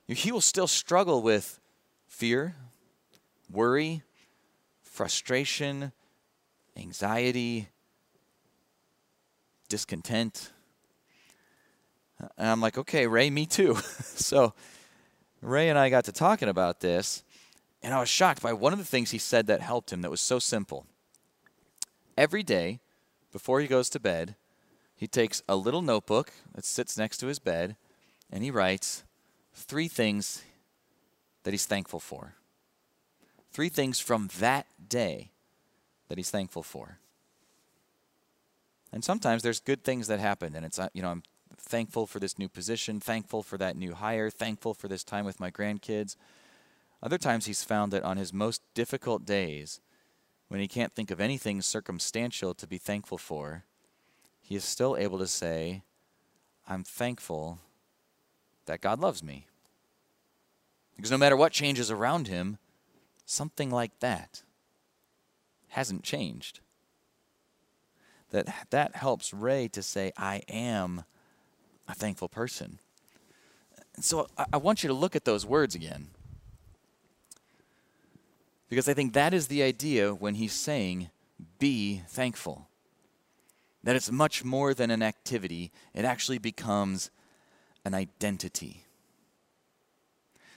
he 0.07 0.31
will 0.31 0.41
still 0.41 0.67
struggle 0.67 1.21
with 1.21 1.59
fear, 2.07 2.55
worry, 3.49 4.03
frustration, 4.81 5.91
anxiety, 6.75 7.69
discontent. 9.69 10.51
And 12.19 12.50
I'm 12.50 12.62
like, 12.62 12.77
okay, 12.77 13.07
Ray, 13.07 13.29
me 13.29 13.45
too. 13.45 13.75
so 14.01 14.53
Ray 15.41 15.69
and 15.69 15.77
I 15.77 15.89
got 15.89 16.05
to 16.05 16.12
talking 16.12 16.50
about 16.50 16.79
this, 16.79 17.24
and 17.84 17.93
I 17.93 18.00
was 18.00 18.10
shocked 18.10 18.41
by 18.41 18.53
one 18.53 18.74
of 18.74 18.79
the 18.79 18.86
things 18.86 19.12
he 19.12 19.17
said 19.17 19.48
that 19.48 19.62
helped 19.62 19.91
him 19.91 20.01
that 20.01 20.12
was 20.12 20.22
so 20.22 20.39
simple. 20.39 20.86
Every 22.17 22.43
day, 22.43 22.79
before 23.31 23.60
he 23.60 23.67
goes 23.67 23.89
to 23.89 24.00
bed, 24.00 24.36
he 24.95 25.07
takes 25.07 25.43
a 25.50 25.55
little 25.55 25.81
notebook 25.81 26.31
that 26.53 26.63
sits 26.63 26.98
next 26.98 27.17
to 27.17 27.27
his 27.27 27.39
bed 27.39 27.75
and 28.31 28.43
he 28.43 28.51
writes 28.51 29.03
three 29.53 29.88
things 29.88 30.43
that 31.43 31.51
he's 31.51 31.65
thankful 31.65 32.00
for. 32.00 32.36
Three 33.51 33.69
things 33.69 34.00
from 34.00 34.29
that 34.39 34.67
day 34.89 35.31
that 36.10 36.17
he's 36.17 36.29
thankful 36.29 36.63
for. 36.63 37.00
And 38.91 39.03
sometimes 39.03 39.43
there's 39.43 39.60
good 39.60 39.84
things 39.84 40.07
that 40.07 40.19
happen, 40.19 40.55
and 40.55 40.65
it's, 40.65 40.79
uh, 40.79 40.88
you 40.93 41.01
know, 41.01 41.10
I'm 41.10 41.24
thankful 41.65 42.05
for 42.07 42.19
this 42.19 42.39
new 42.39 42.48
position, 42.48 43.00
thankful 43.00 43.43
for 43.43 43.57
that 43.57 43.75
new 43.75 43.93
hire, 43.93 44.29
thankful 44.29 44.74
for 44.74 44.88
this 44.88 45.03
time 45.03 45.25
with 45.25 45.39
my 45.39 45.51
grandkids. 45.51 46.15
Other 47.01 47.17
times 47.17 47.45
he's 47.45 47.63
found 47.63 47.91
that 47.91 48.03
on 48.03 48.17
his 48.17 48.31
most 48.31 48.62
difficult 48.74 49.25
days, 49.25 49.81
when 50.48 50.60
he 50.60 50.67
can't 50.67 50.93
think 50.93 51.12
of 51.12 51.19
anything 51.19 51.62
circumstantial 51.62 52.53
to 52.53 52.67
be 52.67 52.77
thankful 52.77 53.17
for, 53.17 53.63
he 54.41 54.55
is 54.55 54.63
still 54.63 54.95
able 54.95 55.17
to 55.19 55.27
say, 55.27 55.81
I'm 56.67 56.84
thankful 56.84 57.60
that 58.65 58.81
God 58.81 59.00
loves 59.00 59.24
me. 59.24 59.48
Because 60.95 61.12
no 61.12 61.17
matter 61.17 61.36
what 61.36 61.51
changes 61.51 61.91
around 61.91 62.27
him, 62.27 62.57
something 63.25 63.69
like 63.69 64.00
that 64.00 64.43
hasn't 65.69 66.03
changed. 66.03 66.60
That 68.31 68.67
that 68.69 68.95
helps 68.95 69.34
Ray 69.34 69.67
to 69.69 69.84
say, 69.84 70.12
I 70.17 70.41
am 70.48 71.03
a 71.87 71.93
thankful 71.93 72.27
person. 72.27 72.79
So 73.99 74.27
I 74.51 74.57
want 74.57 74.83
you 74.83 74.87
to 74.87 74.93
look 74.93 75.15
at 75.15 75.25
those 75.25 75.45
words 75.45 75.75
again. 75.75 76.07
Because 78.69 78.89
I 78.89 78.93
think 78.93 79.13
that 79.13 79.33
is 79.33 79.47
the 79.47 79.63
idea 79.63 80.13
when 80.13 80.35
he's 80.35 80.53
saying, 80.53 81.09
be 81.59 82.01
thankful. 82.07 82.67
That 83.83 83.95
it's 83.95 84.11
much 84.11 84.43
more 84.43 84.73
than 84.73 84.89
an 84.89 85.03
activity, 85.03 85.71
it 85.93 86.05
actually 86.05 86.39
becomes 86.39 87.11
an 87.85 87.93
identity. 87.93 88.83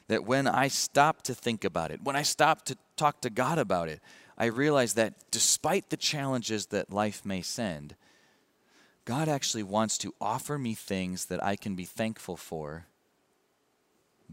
That 0.08 0.24
when 0.24 0.46
I 0.46 0.68
stop 0.68 1.22
to 1.22 1.34
think 1.34 1.64
about 1.64 1.90
it, 1.90 2.02
when 2.02 2.16
I 2.16 2.22
stop 2.22 2.64
to 2.64 2.76
talk 2.96 3.20
to 3.20 3.30
God 3.30 3.58
about 3.58 3.88
it, 3.88 4.00
I 4.38 4.46
realize 4.46 4.94
that 4.94 5.14
despite 5.30 5.90
the 5.90 5.96
challenges 5.96 6.66
that 6.66 6.92
life 6.92 7.26
may 7.26 7.42
send, 7.42 7.94
God 9.08 9.26
actually 9.26 9.62
wants 9.62 9.96
to 9.98 10.14
offer 10.20 10.58
me 10.58 10.74
things 10.74 11.24
that 11.26 11.42
I 11.42 11.56
can 11.56 11.74
be 11.74 11.86
thankful 11.86 12.36
for, 12.36 12.88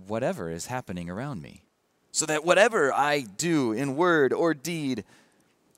whatever 0.06 0.52
is 0.52 0.66
happening 0.66 1.10
around 1.10 1.42
me. 1.42 1.64
So 2.12 2.26
that 2.26 2.44
whatever 2.44 2.94
I 2.94 3.22
do 3.22 3.72
in 3.72 3.96
word 3.96 4.34
or 4.34 4.54
deed, 4.54 5.06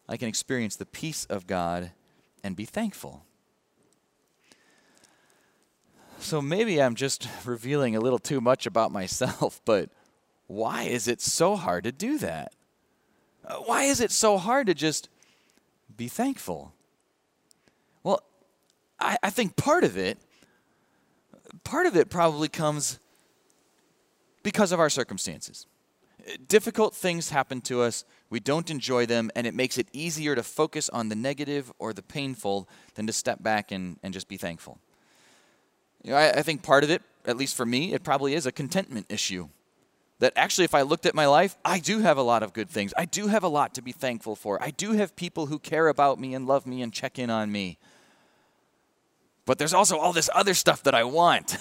I 0.10 0.18
can 0.18 0.27
experience 0.27 0.75
the 0.75 0.88
peace 0.88 1.25
of 1.25 1.46
God 1.46 1.92
and 2.44 2.56
be 2.56 2.66
thankful. 2.66 3.24
So 6.18 6.42
maybe 6.42 6.82
I'm 6.82 6.96
just 6.96 7.30
revealing 7.46 7.96
a 7.96 8.01
little 8.01 8.18
too 8.18 8.42
much 8.42 8.66
about 8.66 8.92
myself, 9.01 9.62
but 9.63 9.92
why 10.48 10.86
is 10.86 11.08
it 11.08 11.22
so 11.22 11.56
hard 11.56 11.84
to 11.84 11.92
do 11.92 12.18
that? 12.18 12.51
Uh, 13.46 13.58
why 13.58 13.84
is 13.84 14.01
it 14.01 14.10
so 14.10 14.39
hard 14.39 14.66
to 14.66 14.74
just 14.74 15.08
be 15.96 16.08
thankful? 16.08 16.74
I, 19.00 19.18
I 19.24 19.30
think 19.30 19.56
part 19.56 19.84
of 19.84 19.98
it, 19.98 20.18
part 21.63 21.86
of 21.86 21.96
it 21.96 22.10
probably 22.10 22.48
comes 22.48 23.00
because 24.44 24.72
of 24.72 24.80
our 24.80 24.89
circumstances. 24.89 25.66
Difficult 26.48 26.94
things 26.94 27.30
happen 27.30 27.62
to 27.62 27.82
us, 27.82 28.04
we 28.30 28.39
don't 28.39 28.70
enjoy 28.70 29.06
them, 29.06 29.32
and 29.36 29.48
it 29.48 29.54
makes 29.54 29.77
it 29.77 29.88
easier 29.94 30.36
to 30.36 30.44
focus 30.44 30.89
on 30.89 31.10
the 31.10 31.16
negative 31.16 31.72
or 31.80 31.94
the 31.94 32.01
painful 32.01 32.68
than 32.96 33.08
to 33.08 33.13
step 33.13 33.42
back 33.42 33.72
and, 33.72 33.98
and 34.04 34.13
just 34.13 34.27
be 34.27 34.36
thankful. 34.36 34.80
You 36.04 36.12
know, 36.12 36.18
I, 36.18 36.32
I 36.32 36.42
think 36.42 36.63
part 36.63 36.84
of 36.84 36.89
it, 36.89 37.01
at 37.25 37.38
least 37.38 37.56
for 37.56 37.66
me, 37.66 37.94
it 37.94 38.04
probably 38.04 38.34
is 38.34 38.46
a 38.46 38.51
contentment 38.51 39.06
issue 39.10 39.50
that 40.20 40.34
actually, 40.36 40.66
if 40.66 40.74
I 40.74 40.82
looked 40.82 41.06
at 41.06 41.13
my 41.13 41.27
life, 41.27 41.56
I 41.63 41.80
do 41.80 42.00
have 42.00 42.18
a 42.18 42.24
lot 42.24 42.42
of 42.42 42.54
good 42.54 42.70
things. 42.70 42.94
I 42.98 43.06
do 43.06 43.27
have 43.27 43.44
a 43.44 43.48
lot 43.48 43.75
to 43.75 43.82
be 43.82 43.92
thankful 43.92 44.36
for. 44.36 44.62
I 44.62 44.72
do 44.72 44.94
have 44.94 45.16
people 45.16 45.46
who 45.46 45.60
care 45.60 45.88
about 45.88 46.20
me 46.20 46.34
and 46.34 46.48
love 46.48 46.66
me 46.66 46.82
and 46.82 46.92
check 46.92 47.20
in 47.20 47.30
on 47.30 47.51
me. 47.51 47.77
But 49.48 49.58
there's 49.58 49.74
also 49.74 49.98
all 49.98 50.12
this 50.12 50.30
other 50.36 50.54
stuff 50.54 50.84
that 50.84 50.94
I 50.94 51.06
want. 51.06 51.58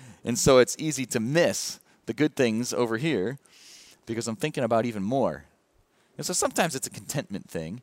and 0.24 0.38
so 0.38 0.56
it's 0.56 0.74
easy 0.78 1.04
to 1.06 1.20
miss 1.20 1.78
the 2.06 2.14
good 2.14 2.34
things 2.34 2.72
over 2.72 2.96
here 2.96 3.38
because 4.06 4.26
I'm 4.26 4.36
thinking 4.36 4.64
about 4.64 4.86
even 4.86 5.02
more. 5.02 5.44
And 6.16 6.24
so 6.24 6.32
sometimes 6.32 6.74
it's 6.74 6.86
a 6.86 6.90
contentment 6.90 7.50
thing. 7.50 7.82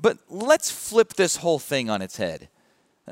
But 0.00 0.18
let's 0.28 0.70
flip 0.70 1.14
this 1.14 1.36
whole 1.36 1.58
thing 1.58 1.90
on 1.90 2.00
its 2.00 2.18
head. 2.18 2.48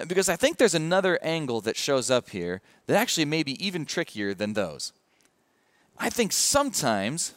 Because 0.06 0.28
I 0.28 0.36
think 0.36 0.58
there's 0.58 0.76
another 0.76 1.18
angle 1.20 1.60
that 1.62 1.76
shows 1.76 2.08
up 2.08 2.30
here 2.30 2.60
that 2.86 2.96
actually 2.96 3.24
may 3.24 3.42
be 3.42 3.66
even 3.66 3.84
trickier 3.84 4.32
than 4.32 4.52
those. 4.52 4.92
I 5.98 6.08
think 6.08 6.30
sometimes 6.30 7.34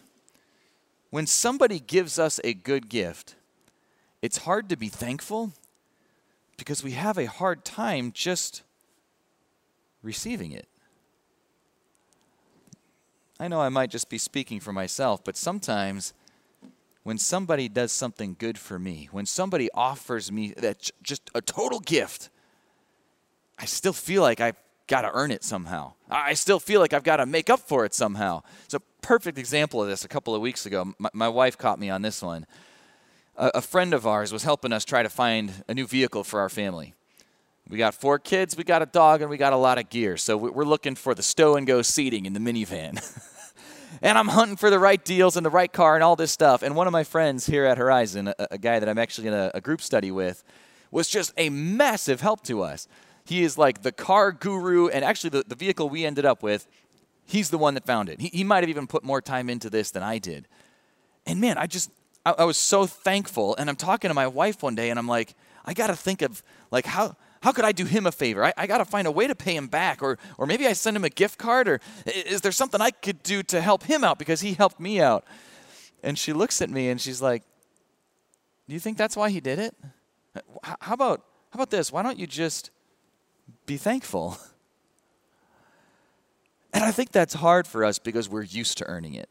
when 1.10 1.26
somebody 1.26 1.80
gives 1.80 2.20
us 2.20 2.40
a 2.44 2.54
good 2.54 2.88
gift, 2.88 3.34
it's 4.22 4.40
hard 4.40 4.70
to 4.70 4.76
be 4.76 4.90
thankful 4.90 5.54
because 6.60 6.84
we 6.84 6.92
have 6.92 7.18
a 7.18 7.26
hard 7.26 7.66
time 7.66 8.12
just 8.14 8.64
receiving 10.04 10.52
it. 10.52 10.68
I 13.40 13.48
know 13.48 13.62
I 13.62 13.70
might 13.70 13.90
just 13.90 14.10
be 14.10 14.18
speaking 14.18 14.60
for 14.60 14.74
myself, 14.74 15.24
but 15.24 15.38
sometimes 15.38 16.14
when 17.04 17.18
somebody 17.18 17.70
does 17.70 17.92
something 17.92 18.36
good 18.38 18.58
for 18.58 18.78
me, 18.78 19.08
when 19.12 19.26
somebody 19.26 19.70
offers 19.74 20.32
me 20.32 20.54
that 20.58 20.92
just 21.02 21.30
a 21.34 21.42
total 21.42 21.80
gift, 21.80 22.30
I 23.58 23.66
still 23.66 23.94
feel 23.94 24.22
like 24.22 24.42
I've 24.42 24.58
got 24.88 25.04
to 25.04 25.12
earn 25.14 25.32
it 25.32 25.44
somehow. 25.44 25.94
I 26.10 26.34
still 26.34 26.60
feel 26.60 26.82
like 26.82 26.94
I've 26.94 27.04
got 27.04 27.18
to 27.18 27.26
make 27.26 27.50
up 27.50 27.62
for 27.62 27.86
it 27.86 27.94
somehow. 27.94 28.42
It's 28.66 28.74
a 28.74 28.82
perfect 29.02 29.38
example 29.38 29.82
of 29.82 29.88
this 29.88 30.04
a 30.04 30.08
couple 30.08 30.36
of 30.36 30.42
weeks 30.42 30.66
ago. 30.66 30.94
My, 30.98 31.10
my 31.14 31.30
wife 31.30 31.58
caught 31.58 31.80
me 31.80 31.90
on 31.90 32.02
this 32.02 32.22
one. 32.22 32.46
A, 33.40 33.62
friend 33.62 33.94
of 33.94 34.06
ours 34.06 34.34
was 34.34 34.44
helping 34.44 34.74
us 34.74 34.84
try 34.84 35.02
to 35.02 35.08
find 35.08 35.64
a 35.70 35.74
new 35.74 35.88
vehicle 35.88 36.26
for 36.26 36.42
our 36.42 36.50
family. 36.50 36.94
We 37.70 37.78
got 37.78 37.94
four 37.94 38.20
kids, 38.20 38.58
we 38.58 38.66
got 38.66 38.82
a 38.82 38.86
dog, 38.86 39.22
and 39.22 39.30
we 39.30 39.38
got 39.38 39.54
a 39.54 39.58
lot 39.58 39.78
of 39.78 39.90
gear. 39.90 40.18
So 40.18 40.36
we're 40.36 40.66
looking 40.66 40.96
for 40.96 41.16
the 41.16 41.24
stow 41.24 41.56
and 41.56 41.66
go 41.66 41.82
seating 41.82 42.26
in 42.26 42.34
the 42.34 42.40
minivan. 42.42 43.00
and 44.02 44.18
I'm 44.18 44.28
hunting 44.28 44.58
for 44.58 44.70
the 44.70 44.78
right 44.78 45.02
deals 45.06 45.38
and 45.38 45.46
the 45.46 45.50
right 45.50 45.72
car 45.72 45.96
and 45.96 46.04
all 46.04 46.18
this 46.18 46.32
stuff. 46.32 46.64
And 46.64 46.76
one 46.76 46.86
of 46.86 46.92
my 46.92 47.06
friends 47.06 47.46
here 47.46 47.64
at 47.64 47.78
Horizon, 47.78 48.28
a, 48.28 48.36
a 48.52 48.58
guy 48.58 48.80
that 48.80 48.90
I'm 48.90 48.98
actually 48.98 49.28
in 49.28 49.34
a, 49.34 49.52
a 49.54 49.62
group 49.62 49.82
study 49.82 50.12
with, 50.12 50.44
was 50.92 51.08
just 51.08 51.32
a 51.38 51.50
massive 51.50 52.20
help 52.20 52.44
to 52.44 52.62
us. 52.62 52.90
He 53.24 53.44
is 53.44 53.58
like 53.58 53.84
the 53.84 53.94
car 53.94 54.34
guru, 54.34 54.90
and 54.90 55.06
actually, 55.06 55.30
the, 55.30 55.44
the 55.48 55.56
vehicle 55.56 55.88
we 55.88 56.06
ended 56.06 56.26
up 56.26 56.44
with, 56.44 56.68
he's 57.26 57.52
the 57.52 57.58
one 57.58 57.76
that 57.76 57.86
found 57.86 58.10
it. 58.10 58.20
He, 58.20 58.28
he 58.30 58.44
might 58.44 58.64
have 58.64 58.70
even 58.70 58.88
put 58.88 59.04
more 59.04 59.22
time 59.22 59.50
into 59.50 59.70
this 59.70 59.92
than 59.92 60.04
I 60.04 60.18
did. 60.18 60.48
And 61.26 61.40
man, 61.40 61.58
I 61.58 61.68
just, 61.68 61.92
I, 62.26 62.32
I 62.40 62.44
was 62.46 62.58
so 62.58 62.86
thankful. 62.86 63.56
And 63.56 63.70
I'm 63.70 63.76
talking 63.76 64.10
to 64.10 64.14
my 64.14 64.28
wife 64.28 64.64
one 64.64 64.76
day, 64.76 64.90
and 64.90 65.00
I'm 65.00 65.08
like, 65.08 65.36
I 65.66 65.74
got 65.74 65.88
to 65.88 65.96
think 65.96 66.22
of, 66.22 66.44
like, 66.72 66.86
how, 66.86 67.16
how 67.42 67.52
could 67.52 67.66
I 67.66 67.72
do 67.72 67.86
him 67.86 68.06
a 68.06 68.12
favor? 68.12 68.44
I, 68.44 68.54
I 68.58 68.68
got 68.68 68.80
to 68.80 68.86
find 68.86 69.08
a 69.08 69.12
way 69.12 69.28
to 69.28 69.36
pay 69.36 69.56
him 69.56 69.68
back, 69.68 70.02
or, 70.02 70.18
or 70.38 70.46
maybe 70.46 70.68
I 70.68 70.74
send 70.74 70.98
him 70.98 71.04
a 71.04 71.10
gift 71.10 71.38
card, 71.38 71.68
or 71.68 71.80
is 72.06 72.42
there 72.42 72.52
something 72.52 72.82
I 72.82 72.92
could 72.92 73.24
do 73.24 73.44
to 73.44 73.62
help 73.62 73.84
him 73.84 74.04
out 74.04 74.20
because 74.20 74.42
he 74.42 74.54
helped 74.54 74.80
me 74.80 75.02
out? 75.02 75.26
And 76.02 76.18
she 76.18 76.34
looks 76.34 76.62
at 76.62 76.70
me 76.70 76.90
and 76.90 77.00
she's 77.02 77.22
like, 77.22 77.44
Do 78.70 78.74
you 78.74 78.80
think 78.80 78.98
that's 78.98 79.18
why 79.18 79.30
he 79.30 79.42
did 79.42 79.60
it? 79.60 79.76
How 80.64 80.94
about, 80.94 81.26
how 81.52 81.58
about 81.58 81.72
this? 81.72 81.92
Why 81.92 82.02
don't 82.04 82.18
you 82.18 82.26
just 82.26 82.72
be 83.66 83.78
thankful. 83.78 84.38
And 86.72 86.84
I 86.84 86.92
think 86.92 87.12
that's 87.12 87.34
hard 87.34 87.66
for 87.66 87.84
us 87.84 87.98
because 87.98 88.30
we're 88.30 88.44
used 88.44 88.78
to 88.78 88.86
earning 88.86 89.16
it. 89.16 89.28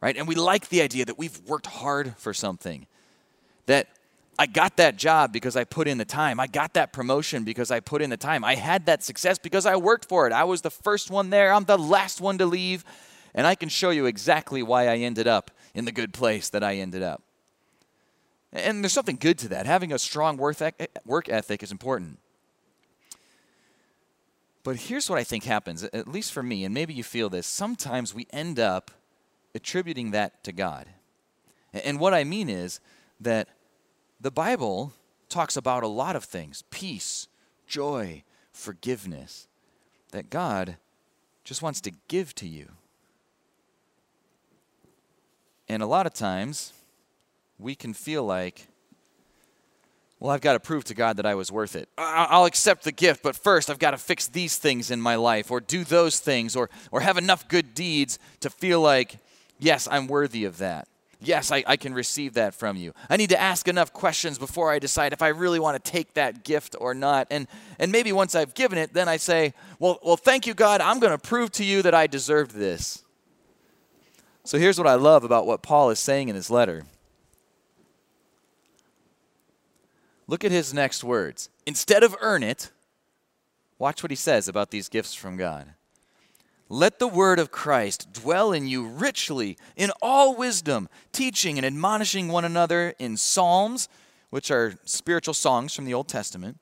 Right? 0.00 0.16
And 0.16 0.28
we 0.28 0.34
like 0.34 0.68
the 0.68 0.82
idea 0.82 1.04
that 1.04 1.18
we've 1.18 1.40
worked 1.46 1.66
hard 1.66 2.14
for 2.18 2.34
something. 2.34 2.86
That 3.66 3.88
I 4.38 4.46
got 4.46 4.76
that 4.76 4.96
job 4.96 5.32
because 5.32 5.56
I 5.56 5.64
put 5.64 5.88
in 5.88 5.98
the 5.98 6.04
time. 6.04 6.38
I 6.38 6.46
got 6.46 6.74
that 6.74 6.92
promotion 6.92 7.44
because 7.44 7.70
I 7.70 7.80
put 7.80 8.02
in 8.02 8.10
the 8.10 8.16
time. 8.16 8.44
I 8.44 8.54
had 8.54 8.86
that 8.86 9.02
success 9.02 9.38
because 9.38 9.64
I 9.64 9.76
worked 9.76 10.08
for 10.08 10.26
it. 10.26 10.32
I 10.32 10.44
was 10.44 10.60
the 10.60 10.70
first 10.70 11.10
one 11.10 11.30
there. 11.30 11.52
I'm 11.52 11.64
the 11.64 11.78
last 11.78 12.20
one 12.20 12.38
to 12.38 12.46
leave. 12.46 12.84
And 13.34 13.46
I 13.46 13.54
can 13.54 13.68
show 13.68 13.90
you 13.90 14.06
exactly 14.06 14.62
why 14.62 14.88
I 14.88 14.96
ended 14.96 15.26
up 15.26 15.50
in 15.74 15.84
the 15.86 15.92
good 15.92 16.12
place 16.12 16.50
that 16.50 16.62
I 16.62 16.76
ended 16.76 17.02
up. 17.02 17.22
And 18.52 18.82
there's 18.82 18.92
something 18.92 19.16
good 19.16 19.38
to 19.38 19.48
that. 19.48 19.66
Having 19.66 19.92
a 19.92 19.98
strong 19.98 20.36
work 20.36 21.28
ethic 21.28 21.62
is 21.62 21.72
important. 21.72 22.18
But 24.62 24.76
here's 24.76 25.08
what 25.08 25.18
I 25.18 25.24
think 25.24 25.44
happens, 25.44 25.84
at 25.84 26.08
least 26.08 26.32
for 26.32 26.42
me, 26.42 26.64
and 26.64 26.74
maybe 26.74 26.92
you 26.92 27.04
feel 27.04 27.28
this. 27.28 27.46
Sometimes 27.46 28.14
we 28.14 28.26
end 28.32 28.58
up 28.58 28.90
attributing 29.56 30.12
that 30.12 30.44
to 30.44 30.52
God. 30.52 30.86
And 31.72 31.98
what 31.98 32.14
I 32.14 32.24
mean 32.24 32.48
is 32.48 32.80
that 33.20 33.48
the 34.20 34.30
Bible 34.30 34.92
talks 35.28 35.56
about 35.56 35.82
a 35.82 35.88
lot 35.88 36.14
of 36.16 36.24
things 36.24 36.62
peace, 36.70 37.28
joy, 37.66 38.22
forgiveness 38.52 39.48
that 40.12 40.30
God 40.30 40.76
just 41.44 41.62
wants 41.62 41.80
to 41.82 41.92
give 42.08 42.34
to 42.36 42.46
you. 42.46 42.72
And 45.68 45.82
a 45.82 45.86
lot 45.86 46.06
of 46.06 46.14
times, 46.14 46.72
we 47.58 47.74
can 47.74 47.92
feel 47.92 48.24
like 48.24 48.68
well, 50.18 50.30
I've 50.30 50.40
got 50.40 50.54
to 50.54 50.60
prove 50.60 50.84
to 50.84 50.94
God 50.94 51.18
that 51.18 51.26
I 51.26 51.34
was 51.34 51.52
worth 51.52 51.76
it. 51.76 51.90
I'll 51.98 52.46
accept 52.46 52.84
the 52.84 52.92
gift, 52.92 53.22
but 53.22 53.36
first 53.36 53.68
I've 53.68 53.78
got 53.78 53.90
to 53.90 53.98
fix 53.98 54.26
these 54.26 54.56
things 54.56 54.90
in 54.90 55.00
my 55.00 55.16
life 55.16 55.50
or 55.50 55.60
do 55.60 55.84
those 55.84 56.20
things 56.20 56.56
or, 56.56 56.70
or 56.90 57.00
have 57.00 57.18
enough 57.18 57.46
good 57.48 57.74
deeds 57.74 58.18
to 58.40 58.48
feel 58.48 58.80
like, 58.80 59.18
yes, 59.58 59.88
I'm 59.90 60.06
worthy 60.06 60.44
of 60.44 60.58
that. 60.58 60.88
Yes, 61.20 61.50
I, 61.50 61.64
I 61.66 61.76
can 61.76 61.94
receive 61.94 62.34
that 62.34 62.54
from 62.54 62.76
you. 62.76 62.92
I 63.08 63.16
need 63.16 63.30
to 63.30 63.40
ask 63.40 63.68
enough 63.68 63.92
questions 63.92 64.38
before 64.38 64.70
I 64.70 64.78
decide 64.78 65.12
if 65.12 65.22
I 65.22 65.28
really 65.28 65.58
want 65.58 65.82
to 65.82 65.90
take 65.90 66.12
that 66.14 66.44
gift 66.44 66.76
or 66.78 66.92
not. 66.92 67.26
And, 67.30 67.48
and 67.78 67.90
maybe 67.90 68.12
once 68.12 68.34
I've 68.34 68.52
given 68.52 68.76
it, 68.76 68.92
then 68.92 69.08
I 69.08 69.16
say, 69.16 69.54
well, 69.78 69.98
well, 70.02 70.18
thank 70.18 70.46
you, 70.46 70.52
God. 70.52 70.82
I'm 70.82 71.00
going 71.00 71.12
to 71.12 71.18
prove 71.18 71.50
to 71.52 71.64
you 71.64 71.80
that 71.82 71.94
I 71.94 72.06
deserved 72.06 72.52
this. 72.52 73.02
So 74.44 74.58
here's 74.58 74.78
what 74.78 74.86
I 74.86 74.94
love 74.94 75.24
about 75.24 75.46
what 75.46 75.62
Paul 75.62 75.90
is 75.90 75.98
saying 75.98 76.28
in 76.28 76.36
his 76.36 76.50
letter. 76.50 76.84
Look 80.28 80.44
at 80.44 80.50
his 80.50 80.74
next 80.74 81.02
words. 81.02 81.48
Instead 81.66 82.02
of 82.02 82.14
earn 82.20 82.42
it, 82.42 82.70
watch 83.78 84.02
what 84.02 84.10
he 84.10 84.16
says 84.16 84.48
about 84.48 84.70
these 84.70 84.88
gifts 84.88 85.14
from 85.14 85.36
God. 85.36 85.72
Let 86.68 86.98
the 86.98 87.06
word 87.06 87.38
of 87.38 87.52
Christ 87.52 88.12
dwell 88.12 88.52
in 88.52 88.66
you 88.66 88.86
richly 88.86 89.56
in 89.76 89.92
all 90.02 90.34
wisdom, 90.34 90.88
teaching 91.12 91.58
and 91.58 91.66
admonishing 91.66 92.28
one 92.28 92.44
another 92.44 92.94
in 92.98 93.16
psalms, 93.16 93.88
which 94.30 94.50
are 94.50 94.74
spiritual 94.84 95.34
songs 95.34 95.74
from 95.74 95.84
the 95.84 95.94
Old 95.94 96.08
Testament, 96.08 96.58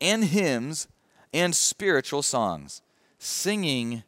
and 0.00 0.24
hymns 0.24 0.86
and 1.32 1.54
spiritual 1.54 2.22
songs, 2.22 2.80
singing 3.18 4.04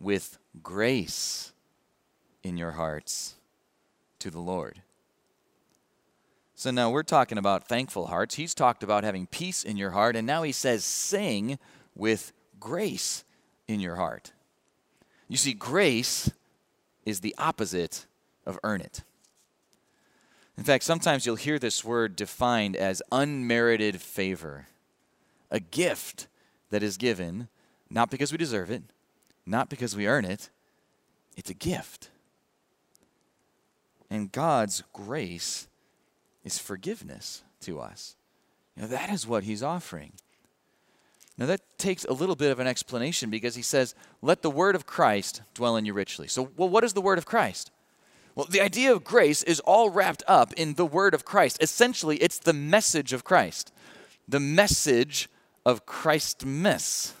with 0.00 0.38
grace 0.62 1.52
in 2.42 2.56
your 2.56 2.72
hearts 2.72 3.36
to 4.18 4.30
the 4.30 4.40
Lord. 4.40 4.82
So 6.56 6.70
now 6.70 6.90
we're 6.90 7.02
talking 7.02 7.38
about 7.38 7.68
thankful 7.68 8.06
hearts. 8.06 8.34
He's 8.36 8.54
talked 8.54 8.82
about 8.82 9.04
having 9.04 9.26
peace 9.26 9.62
in 9.62 9.76
your 9.76 9.90
heart, 9.90 10.16
and 10.16 10.26
now 10.26 10.42
he 10.42 10.52
says, 10.52 10.84
sing 10.84 11.58
with 11.94 12.32
grace 12.58 13.24
in 13.68 13.80
your 13.80 13.96
heart. 13.96 14.32
You 15.28 15.36
see, 15.36 15.54
grace 15.54 16.30
is 17.04 17.20
the 17.20 17.34
opposite 17.38 18.06
of 18.46 18.58
earn 18.62 18.80
it. 18.80 19.02
In 20.56 20.64
fact, 20.64 20.84
sometimes 20.84 21.26
you'll 21.26 21.36
hear 21.36 21.58
this 21.58 21.84
word 21.84 22.14
defined 22.14 22.76
as 22.76 23.02
unmerited 23.10 24.00
favor, 24.00 24.68
a 25.50 25.60
gift 25.60 26.28
that 26.70 26.82
is 26.82 26.96
given 26.96 27.48
not 27.90 28.10
because 28.10 28.32
we 28.32 28.38
deserve 28.38 28.70
it, 28.70 28.82
not 29.46 29.68
because 29.68 29.96
we 29.96 30.06
earn 30.06 30.24
it, 30.24 30.50
it's 31.36 31.50
a 31.50 31.54
gift. 31.54 32.10
And 34.10 34.30
God's 34.30 34.82
grace 34.92 35.68
is 36.44 36.58
forgiveness 36.58 37.42
to 37.60 37.80
us. 37.80 38.16
You 38.76 38.82
know, 38.82 38.88
that 38.88 39.10
is 39.10 39.26
what 39.26 39.44
he's 39.44 39.62
offering. 39.62 40.12
Now, 41.36 41.46
that 41.46 41.78
takes 41.78 42.04
a 42.04 42.12
little 42.12 42.36
bit 42.36 42.52
of 42.52 42.60
an 42.60 42.66
explanation 42.66 43.28
because 43.28 43.56
he 43.56 43.62
says, 43.62 43.94
Let 44.22 44.42
the 44.42 44.50
word 44.50 44.76
of 44.76 44.86
Christ 44.86 45.42
dwell 45.52 45.76
in 45.76 45.84
you 45.84 45.92
richly. 45.92 46.28
So, 46.28 46.50
well, 46.56 46.68
what 46.68 46.84
is 46.84 46.92
the 46.92 47.00
word 47.00 47.18
of 47.18 47.26
Christ? 47.26 47.72
Well, 48.34 48.46
the 48.48 48.60
idea 48.60 48.92
of 48.92 49.04
grace 49.04 49.42
is 49.42 49.60
all 49.60 49.90
wrapped 49.90 50.22
up 50.26 50.52
in 50.54 50.74
the 50.74 50.86
word 50.86 51.14
of 51.14 51.24
Christ. 51.24 51.58
Essentially, 51.60 52.16
it's 52.18 52.38
the 52.38 52.52
message 52.52 53.12
of 53.12 53.24
Christ, 53.24 53.72
the 54.28 54.40
message 54.40 55.28
of 55.64 55.86
Christmas. 55.86 57.14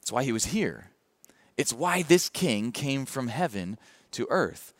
That's 0.00 0.12
why 0.12 0.24
he 0.24 0.32
was 0.32 0.46
here. 0.46 0.90
It's 1.56 1.72
why 1.72 2.02
this 2.02 2.28
king 2.28 2.72
came 2.72 3.06
from 3.06 3.28
heaven 3.28 3.78
to 4.12 4.26
earth. 4.28 4.74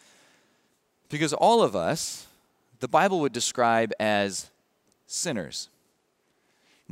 Because 1.08 1.32
all 1.32 1.62
of 1.62 1.76
us, 1.76 2.26
the 2.80 2.88
Bible 2.88 3.20
would 3.20 3.32
describe 3.32 3.92
as 4.00 4.50
sinners. 5.06 5.68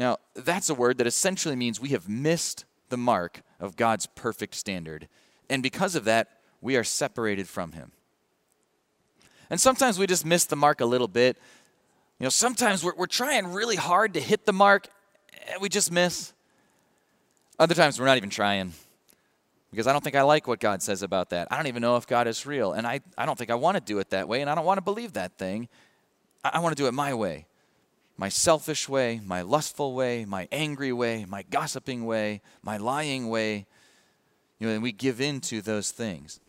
Now, 0.02 0.16
that's 0.34 0.68
a 0.68 0.74
word 0.74 0.98
that 0.98 1.06
essentially 1.06 1.54
means 1.54 1.80
we 1.80 1.90
have 1.90 2.08
missed 2.08 2.64
the 2.88 2.96
mark 2.96 3.42
of 3.60 3.76
God's 3.76 4.08
perfect 4.16 4.56
standard. 4.56 5.06
And 5.48 5.62
because 5.62 5.94
of 5.94 6.02
that, 6.06 6.40
we 6.60 6.74
are 6.74 6.82
separated 6.82 7.46
from 7.46 7.70
Him. 7.70 7.92
And 9.48 9.60
sometimes 9.60 10.00
we 10.00 10.08
just 10.08 10.26
miss 10.26 10.44
the 10.44 10.56
mark 10.56 10.80
a 10.80 10.86
little 10.86 11.06
bit. 11.06 11.36
You 12.18 12.24
know, 12.24 12.30
sometimes 12.30 12.82
we're, 12.82 12.96
we're 12.96 13.06
trying 13.06 13.52
really 13.52 13.76
hard 13.76 14.14
to 14.14 14.20
hit 14.20 14.44
the 14.44 14.52
mark 14.52 14.88
and 15.52 15.62
we 15.62 15.68
just 15.68 15.92
miss. 15.92 16.32
Other 17.60 17.76
times 17.76 18.00
we're 18.00 18.06
not 18.06 18.16
even 18.16 18.30
trying 18.30 18.72
because 19.70 19.86
I 19.86 19.92
don't 19.92 20.02
think 20.02 20.16
I 20.16 20.22
like 20.22 20.48
what 20.48 20.58
God 20.58 20.82
says 20.82 21.04
about 21.04 21.30
that. 21.30 21.46
I 21.48 21.56
don't 21.56 21.68
even 21.68 21.80
know 21.80 21.94
if 21.94 22.08
God 22.08 22.26
is 22.26 22.44
real. 22.44 22.72
And 22.72 22.88
I, 22.88 23.02
I 23.16 23.24
don't 23.24 23.38
think 23.38 23.52
I 23.52 23.54
want 23.54 23.76
to 23.76 23.80
do 23.80 24.00
it 24.00 24.10
that 24.10 24.26
way. 24.26 24.40
And 24.40 24.50
I 24.50 24.56
don't 24.56 24.64
want 24.64 24.78
to 24.78 24.82
believe 24.82 25.12
that 25.12 25.38
thing. 25.38 25.68
I, 26.42 26.50
I 26.54 26.58
want 26.58 26.76
to 26.76 26.82
do 26.82 26.88
it 26.88 26.92
my 26.92 27.14
way 27.14 27.46
my 28.16 28.28
selfish 28.28 28.88
way, 28.88 29.20
my 29.24 29.42
lustful 29.42 29.94
way, 29.94 30.24
my 30.24 30.48
angry 30.52 30.92
way, 30.92 31.24
my 31.28 31.42
gossiping 31.42 32.04
way, 32.04 32.40
my 32.62 32.76
lying 32.76 33.28
way. 33.28 33.66
You 34.58 34.68
know, 34.68 34.74
and 34.74 34.82
we 34.82 34.92
give 34.92 35.20
in 35.20 35.40
to 35.42 35.60
those 35.60 35.90
things. 35.90 36.40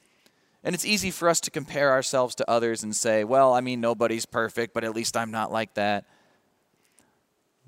And 0.64 0.74
it's 0.74 0.86
easy 0.86 1.12
for 1.12 1.28
us 1.28 1.42
to 1.42 1.52
compare 1.52 1.92
ourselves 1.92 2.36
to 2.36 2.50
others 2.50 2.84
and 2.84 2.96
say, 2.96 3.24
well, 3.24 3.54
I 3.54 3.62
mean, 3.62 3.82
nobody's 3.82 4.26
perfect, 4.26 4.74
but 4.74 4.84
at 4.84 4.96
least 4.96 5.18
I'm 5.18 5.32
not 5.32 5.52
like 5.52 5.74
that. 5.74 6.06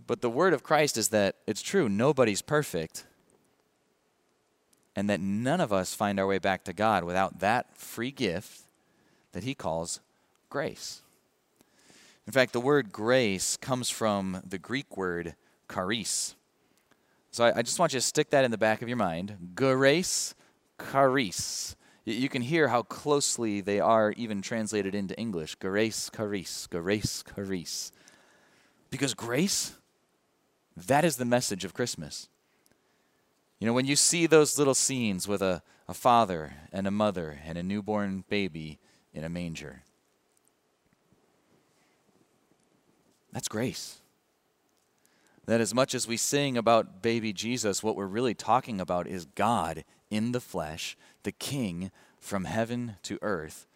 But 0.07 0.21
the 0.21 0.29
word 0.29 0.53
of 0.53 0.63
Christ 0.63 0.97
is 0.97 1.09
that 1.09 1.35
it's 1.47 1.61
true, 1.61 1.89
nobody's 1.89 2.41
perfect. 2.41 3.05
And 4.95 5.09
that 5.09 5.19
none 5.19 5.59
of 5.59 5.73
us 5.73 5.93
find 5.93 6.19
our 6.19 6.27
way 6.27 6.37
back 6.37 6.63
to 6.65 6.73
God 6.73 7.03
without 7.03 7.39
that 7.39 7.75
free 7.75 8.11
gift 8.11 8.61
that 9.33 9.43
he 9.43 9.53
calls 9.53 9.99
grace. 10.49 11.01
In 12.27 12.33
fact, 12.33 12.53
the 12.53 12.59
word 12.59 12.91
grace 12.91 13.55
comes 13.57 13.89
from 13.89 14.41
the 14.45 14.57
Greek 14.57 14.97
word 14.97 15.35
charis. 15.71 16.35
So 17.31 17.45
I, 17.45 17.59
I, 17.59 17.61
just 17.61 17.79
want 17.79 17.93
you 17.93 17.99
to 17.99 18.05
stick 18.05 18.31
that 18.31 18.45
in 18.45 18.51
the 18.51 18.57
back 18.57 18.81
of 18.81 18.87
your 18.87 18.97
mind. 18.97 19.53
Grace, 19.55 20.33
charis. 20.91 21.75
You 22.05 22.29
can 22.29 22.41
hear 22.41 22.67
how 22.67 22.83
closely 22.83 23.61
they 23.61 23.79
are 23.79 24.11
even 24.11 24.41
translated 24.41 24.95
into 24.95 25.17
English. 25.19 25.55
Grace, 25.55 26.09
charis, 26.15 26.67
grace, 26.67 27.23
charis. 27.35 27.91
Because 28.89 29.13
grace, 29.13 29.73
that 30.77 31.03
is 31.03 31.17
the 31.17 31.25
message 31.25 31.65
of 31.65 31.73
Christmas. 31.73 32.29
You 33.59 33.67
know, 33.67 33.73
when 33.73 33.85
you 33.85 33.95
see 33.95 34.27
those 34.27 34.57
little 34.57 34.75
scenes 34.75 35.27
with 35.27 35.41
a, 35.41 35.63
a 35.87 35.93
father 35.93 36.53
and 36.71 36.85
a 36.85 36.91
mother 36.91 37.39
and 37.45 37.57
a 37.57 37.63
newborn 37.63 38.23
baby 38.29 38.79
in 39.13 39.23
a 39.23 39.29
manger, 39.29 39.81
That's 43.35 43.49
grace. 43.49 43.99
That 45.45 45.59
as 45.59 45.73
much 45.73 45.93
as 45.93 46.07
we 46.07 46.15
sing 46.15 46.57
about 46.57 47.01
baby 47.01 47.33
Jesus, 47.33 47.83
what 47.83 47.97
we're 47.97 48.05
really 48.05 48.33
talking 48.33 48.79
about 48.79 49.07
is 49.07 49.25
God 49.25 49.83
in 50.09 50.31
the 50.31 50.39
flesh, 50.39 50.95
the 51.23 51.33
King 51.33 51.91
from 52.17 52.45
heaven 52.45 52.95
to 53.03 53.19
earth, 53.21 53.67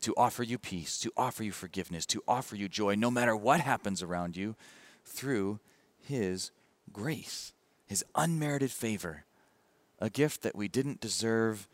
to 0.00 0.14
offer 0.16 0.42
you 0.42 0.56
peace, 0.56 0.98
to 1.00 1.12
offer 1.14 1.44
you 1.44 1.52
forgiveness, 1.52 2.06
to 2.06 2.22
offer 2.26 2.56
you 2.56 2.70
joy, 2.70 2.94
no 2.94 3.10
matter 3.10 3.36
what 3.36 3.60
happens 3.60 4.02
around 4.02 4.34
you, 4.34 4.56
through 5.04 5.60
His 6.00 6.50
grace, 6.90 7.52
His 7.86 8.02
unmerited 8.14 8.70
favor, 8.70 9.24
a 9.98 10.08
gift 10.08 10.40
that 10.40 10.56
we 10.56 10.68
didn't 10.68 11.02
deserve 11.02 11.68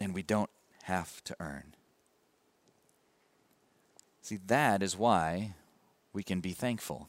and 0.00 0.14
we 0.14 0.22
don't 0.22 0.50
have 0.84 1.22
to 1.24 1.36
earn. 1.38 1.74
See, 4.22 4.38
that 4.46 4.82
is 4.82 4.96
why 4.96 5.52
we 6.12 6.22
can 6.22 6.40
be 6.40 6.52
thankful. 6.52 7.08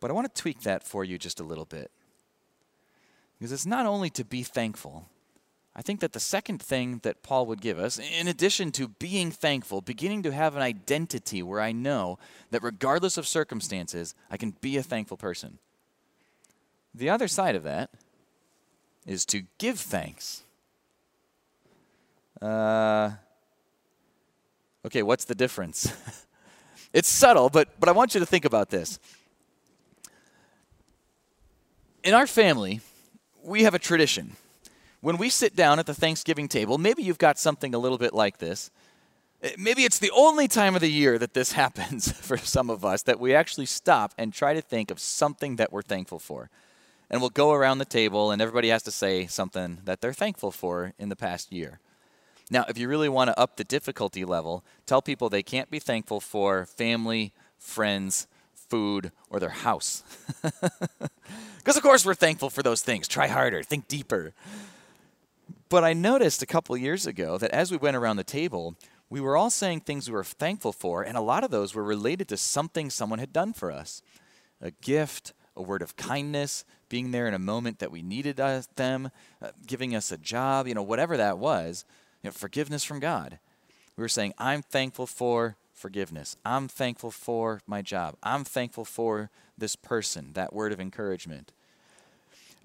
But 0.00 0.10
I 0.10 0.14
want 0.14 0.34
to 0.34 0.40
tweak 0.40 0.62
that 0.62 0.82
for 0.82 1.04
you 1.04 1.18
just 1.18 1.40
a 1.40 1.44
little 1.44 1.64
bit. 1.64 1.90
Because 3.38 3.52
it's 3.52 3.66
not 3.66 3.86
only 3.86 4.10
to 4.10 4.24
be 4.24 4.42
thankful, 4.42 5.08
I 5.74 5.82
think 5.82 6.00
that 6.00 6.12
the 6.12 6.20
second 6.20 6.60
thing 6.60 7.00
that 7.02 7.22
Paul 7.22 7.46
would 7.46 7.60
give 7.60 7.78
us, 7.78 7.98
in 7.98 8.28
addition 8.28 8.72
to 8.72 8.88
being 8.88 9.30
thankful, 9.30 9.80
beginning 9.80 10.22
to 10.24 10.32
have 10.32 10.54
an 10.54 10.62
identity 10.62 11.42
where 11.42 11.60
I 11.60 11.72
know 11.72 12.18
that 12.50 12.62
regardless 12.62 13.16
of 13.16 13.26
circumstances, 13.26 14.14
I 14.30 14.36
can 14.36 14.54
be 14.60 14.76
a 14.76 14.82
thankful 14.82 15.16
person. 15.16 15.58
The 16.94 17.08
other 17.08 17.26
side 17.26 17.54
of 17.54 17.62
that 17.62 17.90
is 19.06 19.24
to 19.26 19.44
give 19.58 19.80
thanks. 19.80 20.42
Uh, 22.40 23.12
okay, 24.84 25.02
what's 25.02 25.24
the 25.24 25.34
difference? 25.34 25.92
It's 26.92 27.08
subtle, 27.08 27.48
but, 27.48 27.68
but 27.80 27.88
I 27.88 27.92
want 27.92 28.14
you 28.14 28.20
to 28.20 28.26
think 28.26 28.44
about 28.44 28.70
this. 28.70 28.98
In 32.04 32.14
our 32.14 32.26
family, 32.26 32.80
we 33.42 33.62
have 33.62 33.74
a 33.74 33.78
tradition. 33.78 34.36
When 35.00 35.16
we 35.16 35.30
sit 35.30 35.56
down 35.56 35.78
at 35.78 35.86
the 35.86 35.94
Thanksgiving 35.94 36.48
table, 36.48 36.78
maybe 36.78 37.02
you've 37.02 37.18
got 37.18 37.38
something 37.38 37.74
a 37.74 37.78
little 37.78 37.98
bit 37.98 38.12
like 38.12 38.38
this. 38.38 38.70
Eh, 39.42 39.50
maybe 39.58 39.82
it's 39.82 39.98
the 39.98 40.10
only 40.12 40.48
time 40.48 40.74
of 40.74 40.80
the 40.80 40.90
year 40.90 41.18
that 41.18 41.34
this 41.34 41.52
happens 41.62 42.12
for 42.12 42.36
some 42.36 42.70
of 42.70 42.84
us, 42.84 43.02
that 43.02 43.18
we 43.18 43.34
actually 43.34 43.66
stop 43.66 44.12
and 44.18 44.32
try 44.32 44.54
to 44.54 44.60
think 44.60 44.90
of 44.90 45.00
something 45.00 45.56
that 45.56 45.72
we're 45.72 45.82
thankful 45.82 46.18
for. 46.18 46.50
And 47.10 47.20
we'll 47.20 47.30
go 47.30 47.52
around 47.52 47.78
the 47.78 47.84
table, 47.84 48.30
and 48.30 48.40
everybody 48.40 48.68
has 48.68 48.82
to 48.84 48.90
say 48.90 49.26
something 49.26 49.80
that 49.84 50.00
they're 50.00 50.12
thankful 50.12 50.50
for 50.50 50.92
in 50.98 51.08
the 51.08 51.16
past 51.16 51.52
year. 51.52 51.78
Now, 52.50 52.64
if 52.68 52.78
you 52.78 52.88
really 52.88 53.08
want 53.08 53.28
to 53.28 53.38
up 53.38 53.56
the 53.56 53.64
difficulty 53.64 54.24
level, 54.24 54.64
tell 54.86 55.02
people 55.02 55.28
they 55.28 55.42
can't 55.42 55.70
be 55.70 55.78
thankful 55.78 56.20
for 56.20 56.66
family, 56.66 57.32
friends, 57.58 58.26
food, 58.54 59.12
or 59.30 59.40
their 59.40 59.50
house. 59.50 60.02
Because, 61.62 61.76
of 61.76 61.84
course, 61.84 62.04
we're 62.04 62.14
thankful 62.14 62.50
for 62.50 62.64
those 62.64 62.82
things. 62.82 63.06
Try 63.06 63.28
harder, 63.28 63.62
think 63.62 63.86
deeper. 63.86 64.34
But 65.68 65.84
I 65.84 65.92
noticed 65.92 66.42
a 66.42 66.46
couple 66.46 66.76
years 66.76 67.06
ago 67.06 67.38
that 67.38 67.52
as 67.52 67.70
we 67.70 67.76
went 67.76 67.96
around 67.96 68.16
the 68.16 68.24
table, 68.24 68.74
we 69.08 69.20
were 69.20 69.36
all 69.36 69.48
saying 69.48 69.82
things 69.82 70.08
we 70.08 70.16
were 70.16 70.24
thankful 70.24 70.72
for, 70.72 71.04
and 71.04 71.16
a 71.16 71.20
lot 71.20 71.44
of 71.44 71.52
those 71.52 71.72
were 71.72 71.84
related 71.84 72.26
to 72.28 72.36
something 72.36 72.90
someone 72.90 73.20
had 73.20 73.32
done 73.32 73.52
for 73.52 73.70
us 73.70 74.02
a 74.60 74.72
gift, 74.82 75.32
a 75.56 75.62
word 75.62 75.82
of 75.82 75.96
kindness, 75.96 76.64
being 76.88 77.12
there 77.12 77.28
in 77.28 77.34
a 77.34 77.38
moment 77.38 77.78
that 77.78 77.92
we 77.92 78.02
needed 78.02 78.36
them, 78.76 79.10
uh, 79.40 79.50
giving 79.66 79.94
us 79.94 80.10
a 80.10 80.18
job, 80.18 80.66
you 80.66 80.74
know, 80.74 80.82
whatever 80.82 81.16
that 81.16 81.38
was, 81.38 81.84
you 82.22 82.28
know, 82.28 82.32
forgiveness 82.32 82.84
from 82.84 83.00
God. 83.00 83.38
We 83.96 84.02
were 84.02 84.08
saying, 84.08 84.34
I'm 84.38 84.62
thankful 84.62 85.06
for 85.06 85.56
forgiveness. 85.72 86.36
I'm 86.44 86.68
thankful 86.68 87.10
for 87.10 87.60
my 87.66 87.82
job. 87.82 88.16
I'm 88.22 88.44
thankful 88.44 88.84
for 88.84 89.30
this 89.58 89.76
person, 89.76 90.32
that 90.34 90.52
word 90.52 90.72
of 90.72 90.80
encouragement. 90.80 91.52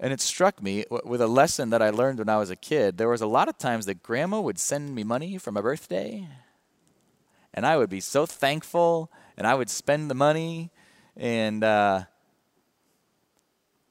And 0.00 0.12
it 0.12 0.20
struck 0.20 0.62
me 0.62 0.84
with 0.90 1.20
a 1.20 1.26
lesson 1.26 1.70
that 1.70 1.82
I 1.82 1.90
learned 1.90 2.20
when 2.20 2.28
I 2.28 2.36
was 2.36 2.50
a 2.50 2.56
kid. 2.56 2.96
There 2.96 3.08
was 3.08 3.20
a 3.20 3.26
lot 3.26 3.48
of 3.48 3.58
times 3.58 3.86
that 3.86 4.02
grandma 4.02 4.40
would 4.40 4.58
send 4.58 4.94
me 4.94 5.02
money 5.02 5.38
for 5.38 5.50
my 5.50 5.60
birthday, 5.60 6.28
and 7.52 7.66
I 7.66 7.76
would 7.76 7.90
be 7.90 8.00
so 8.00 8.24
thankful, 8.24 9.10
and 9.36 9.46
I 9.46 9.54
would 9.54 9.68
spend 9.68 10.08
the 10.08 10.14
money 10.14 10.70
and 11.16 11.64
uh, 11.64 12.02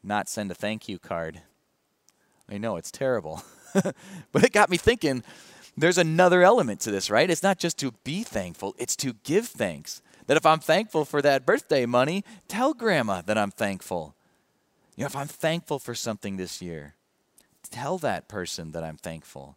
not 0.02 0.30
send 0.30 0.50
a 0.50 0.56
thank 0.56 0.88
you 0.88 0.98
card. 0.98 1.42
I 2.50 2.58
know 2.58 2.78
it's 2.78 2.92
terrible, 2.92 3.44
but 4.32 4.46
it 4.46 4.54
got 4.54 4.70
me 4.70 4.78
thinking 4.78 5.24
there's 5.78 5.98
another 5.98 6.42
element 6.42 6.82
to 6.82 6.92
this, 6.92 7.10
right? 7.10 7.30
It's 7.30 7.44
not 7.44 7.60
just 7.60 7.78
to 7.80 7.94
be 8.04 8.24
thankful, 8.24 8.76
it's 8.78 8.96
to 8.98 9.14
give 9.24 9.48
thanks. 9.48 10.02
That 10.26 10.38
if 10.38 10.46
I'm 10.46 10.60
thankful 10.60 11.06
for 11.06 11.22
that 11.22 11.46
birthday 11.46 11.86
money, 11.86 12.24
tell 12.48 12.74
grandma 12.74 13.22
that 13.22 13.38
I'm 13.38 13.52
thankful. 13.52 14.16
You 14.96 15.04
know, 15.04 15.06
if 15.06 15.16
I'm 15.16 15.28
thankful 15.28 15.80
for 15.80 15.96
something 15.96 16.36
this 16.36 16.62
year, 16.62 16.96
tell 17.70 17.98
that 18.00 18.28
person 18.28 18.72
that 18.72 18.84
I'm 18.84 18.98
thankful. 18.98 19.56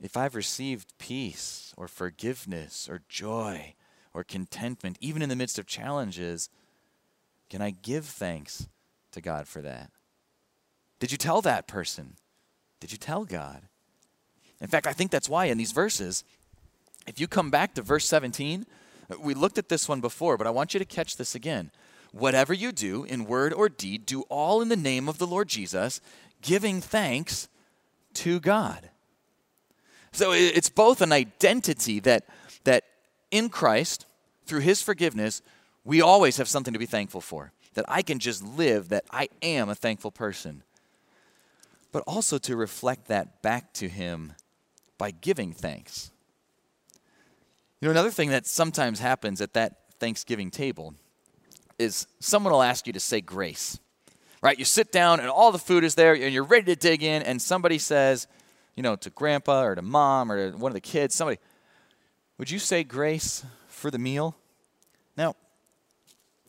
If 0.00 0.16
I've 0.16 0.34
received 0.34 0.96
peace 0.98 1.74
or 1.76 1.88
forgiveness 1.88 2.88
or 2.88 3.02
joy 3.08 3.74
or 4.14 4.22
contentment, 4.22 4.98
even 5.00 5.22
in 5.22 5.28
the 5.28 5.36
midst 5.36 5.58
of 5.58 5.66
challenges, 5.66 6.48
can 7.48 7.60
I 7.60 7.70
give 7.70 8.06
thanks 8.06 8.68
to 9.12 9.20
God 9.20 9.48
for 9.48 9.62
that? 9.62 9.90
Did 11.00 11.10
you 11.10 11.18
tell 11.18 11.40
that 11.42 11.66
person? 11.66 12.16
Did 12.78 12.92
you 12.92 12.98
tell 12.98 13.24
God? 13.24 13.62
In 14.60 14.68
fact, 14.68 14.86
I 14.86 14.92
think 14.92 15.10
that's 15.10 15.28
why 15.28 15.46
in 15.46 15.58
these 15.58 15.72
verses, 15.72 16.24
if 17.06 17.18
you 17.18 17.26
come 17.26 17.50
back 17.50 17.74
to 17.74 17.82
verse 17.82 18.06
17, 18.06 18.66
we 19.18 19.34
looked 19.34 19.58
at 19.58 19.68
this 19.68 19.88
one 19.88 20.00
before, 20.00 20.36
but 20.36 20.46
I 20.46 20.50
want 20.50 20.74
you 20.74 20.78
to 20.78 20.84
catch 20.84 21.16
this 21.16 21.34
again. 21.34 21.70
Whatever 22.12 22.52
you 22.52 22.72
do, 22.72 23.04
in 23.04 23.24
word 23.24 23.52
or 23.52 23.68
deed, 23.68 24.04
do 24.04 24.22
all 24.22 24.60
in 24.60 24.68
the 24.68 24.76
name 24.76 25.08
of 25.08 25.18
the 25.18 25.26
Lord 25.26 25.48
Jesus, 25.48 26.00
giving 26.42 26.80
thanks 26.80 27.48
to 28.14 28.40
God. 28.40 28.90
So 30.12 30.32
it's 30.32 30.70
both 30.70 31.00
an 31.00 31.12
identity 31.12 32.00
that, 32.00 32.24
that 32.64 32.84
in 33.30 33.48
Christ, 33.48 34.06
through 34.44 34.60
his 34.60 34.82
forgiveness, 34.82 35.40
we 35.84 36.02
always 36.02 36.36
have 36.36 36.48
something 36.48 36.72
to 36.72 36.80
be 36.80 36.86
thankful 36.86 37.20
for. 37.20 37.52
That 37.74 37.84
I 37.86 38.02
can 38.02 38.18
just 38.18 38.42
live, 38.42 38.88
that 38.88 39.04
I 39.12 39.28
am 39.40 39.68
a 39.68 39.76
thankful 39.76 40.10
person. 40.10 40.64
But 41.92 42.02
also 42.06 42.38
to 42.38 42.56
reflect 42.56 43.06
that 43.06 43.42
back 43.42 43.72
to 43.74 43.88
him 43.88 44.32
by 45.00 45.10
giving 45.10 45.50
thanks. 45.50 46.10
You 47.80 47.88
know, 47.88 47.90
another 47.90 48.10
thing 48.10 48.28
that 48.28 48.46
sometimes 48.46 49.00
happens 49.00 49.40
at 49.40 49.54
that 49.54 49.78
Thanksgiving 49.98 50.50
table 50.50 50.94
is 51.78 52.06
someone 52.18 52.52
will 52.52 52.62
ask 52.62 52.86
you 52.86 52.92
to 52.92 53.00
say 53.00 53.22
grace. 53.22 53.80
Right? 54.42 54.58
You 54.58 54.66
sit 54.66 54.92
down 54.92 55.18
and 55.20 55.30
all 55.30 55.52
the 55.52 55.58
food 55.58 55.84
is 55.84 55.94
there 55.94 56.12
and 56.12 56.34
you're 56.34 56.44
ready 56.44 56.66
to 56.66 56.76
dig 56.76 57.02
in, 57.02 57.22
and 57.22 57.40
somebody 57.40 57.78
says, 57.78 58.26
you 58.76 58.82
know, 58.82 58.94
to 58.96 59.08
grandpa 59.08 59.62
or 59.62 59.74
to 59.74 59.80
mom 59.80 60.30
or 60.30 60.50
to 60.50 60.56
one 60.58 60.70
of 60.70 60.74
the 60.74 60.82
kids, 60.82 61.14
somebody, 61.14 61.38
would 62.36 62.50
you 62.50 62.58
say 62.58 62.84
grace 62.84 63.42
for 63.68 63.90
the 63.90 63.98
meal? 63.98 64.36
Now, 65.16 65.34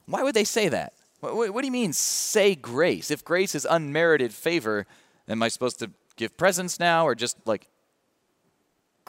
why 0.08 0.24
would 0.24 0.36
they 0.36 0.44
say 0.44 0.68
that? 0.68 0.92
What, 1.22 1.54
what 1.54 1.62
do 1.62 1.68
you 1.68 1.72
mean, 1.72 1.94
say 1.94 2.56
grace? 2.56 3.12
If 3.12 3.24
grace 3.24 3.56
is 3.56 3.66
unmerited 3.70 4.34
favor, 4.34 4.88
am 5.30 5.42
I 5.42 5.48
supposed 5.48 5.80
to 5.80 5.92
give 6.18 6.36
presents 6.36 6.82
now 6.82 7.08
or 7.08 7.16
just 7.16 7.38
like 7.46 7.68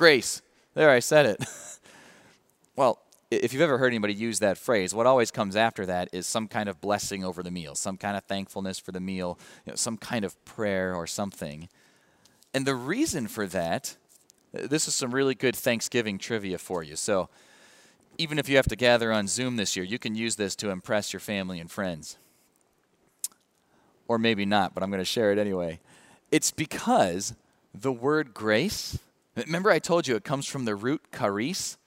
grace? 0.03 0.43
There, 0.75 0.91
I 0.91 0.99
said 0.99 1.27
it. 1.27 1.45
well, 2.77 2.99
if 3.31 3.53
you've 3.53 3.63
ever 3.63 3.79
heard 3.79 3.93
anybody 3.93 4.13
use 4.13 4.41
that 4.41 4.59
phrase, 4.59 4.93
what 4.93 5.07
always 5.07 5.31
comes 5.31 5.55
after 5.55 5.87
that 5.87 6.09
is 6.11 6.27
some 6.27 6.49
kind 6.49 6.69
of 6.69 6.81
blessing 6.81 7.25
over 7.25 7.41
the 7.41 7.53
meal, 7.53 7.77
some 7.77 7.97
kind 7.97 8.17
of 8.17 8.25
thankfulness 8.25 8.81
for 8.81 8.91
the 8.91 8.99
meal, 8.99 9.39
you 9.65 9.71
know, 9.71 9.77
some 9.77 9.97
kind 9.97 10.25
of 10.25 10.45
prayer 10.45 10.93
or 10.93 11.07
something. 11.07 11.69
And 12.53 12.67
the 12.67 12.75
reason 12.75 13.29
for 13.29 13.47
that, 13.47 13.97
uh, 14.53 14.67
this 14.67 14.89
is 14.89 14.97
some 14.97 15.15
really 15.15 15.37
good 15.37 15.55
Thanksgiving 15.55 16.19
trivia 16.19 16.59
for 16.59 16.83
you. 16.83 16.97
So, 16.97 17.29
even 18.19 18.41
if 18.41 18.49
you 18.49 18.57
have 18.57 18.67
to 18.71 18.77
gather 18.77 19.13
on 19.13 19.29
Zoom 19.29 19.55
this 19.55 19.77
year, 19.77 19.85
you 19.85 20.01
can 20.01 20.17
use 20.17 20.35
this 20.35 20.57
to 20.57 20.71
impress 20.71 21.13
your 21.13 21.21
family 21.21 21.61
and 21.61 21.71
friends. 21.71 22.17
Or 24.09 24.19
maybe 24.19 24.47
not, 24.47 24.75
but 24.75 24.83
I'm 24.83 24.91
going 24.91 24.99
to 24.99 25.05
share 25.05 25.31
it 25.31 25.39
anyway. 25.39 25.79
It's 26.33 26.51
because 26.51 27.37
the 27.73 27.93
word 27.93 28.35
grace, 28.35 28.99
remember 29.37 29.71
I 29.71 29.79
told 29.79 30.07
you 30.07 30.17
it 30.17 30.25
comes 30.25 30.47
from 30.47 30.65
the 30.65 30.75
root 30.75 31.03
charis, 31.17 31.79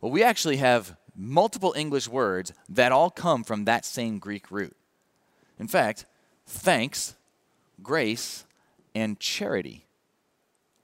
well, 0.00 0.12
we 0.12 0.22
actually 0.22 0.56
have 0.56 0.96
multiple 1.14 1.74
English 1.76 2.08
words 2.08 2.52
that 2.68 2.92
all 2.92 3.10
come 3.10 3.44
from 3.44 3.64
that 3.64 3.84
same 3.84 4.18
Greek 4.18 4.50
root. 4.50 4.76
In 5.58 5.68
fact, 5.68 6.06
thanks, 6.46 7.14
grace, 7.82 8.44
and 8.94 9.20
charity 9.20 9.86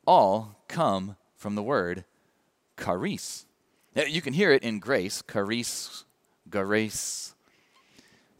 all 0.06 0.56
come 0.68 1.16
from 1.36 1.54
the 1.54 1.62
word 1.62 2.04
charis. 2.82 3.44
You 3.94 4.22
can 4.22 4.32
hear 4.32 4.52
it 4.52 4.62
in 4.62 4.78
grace, 4.78 5.22
charis, 5.30 6.04
grace, 6.48 7.34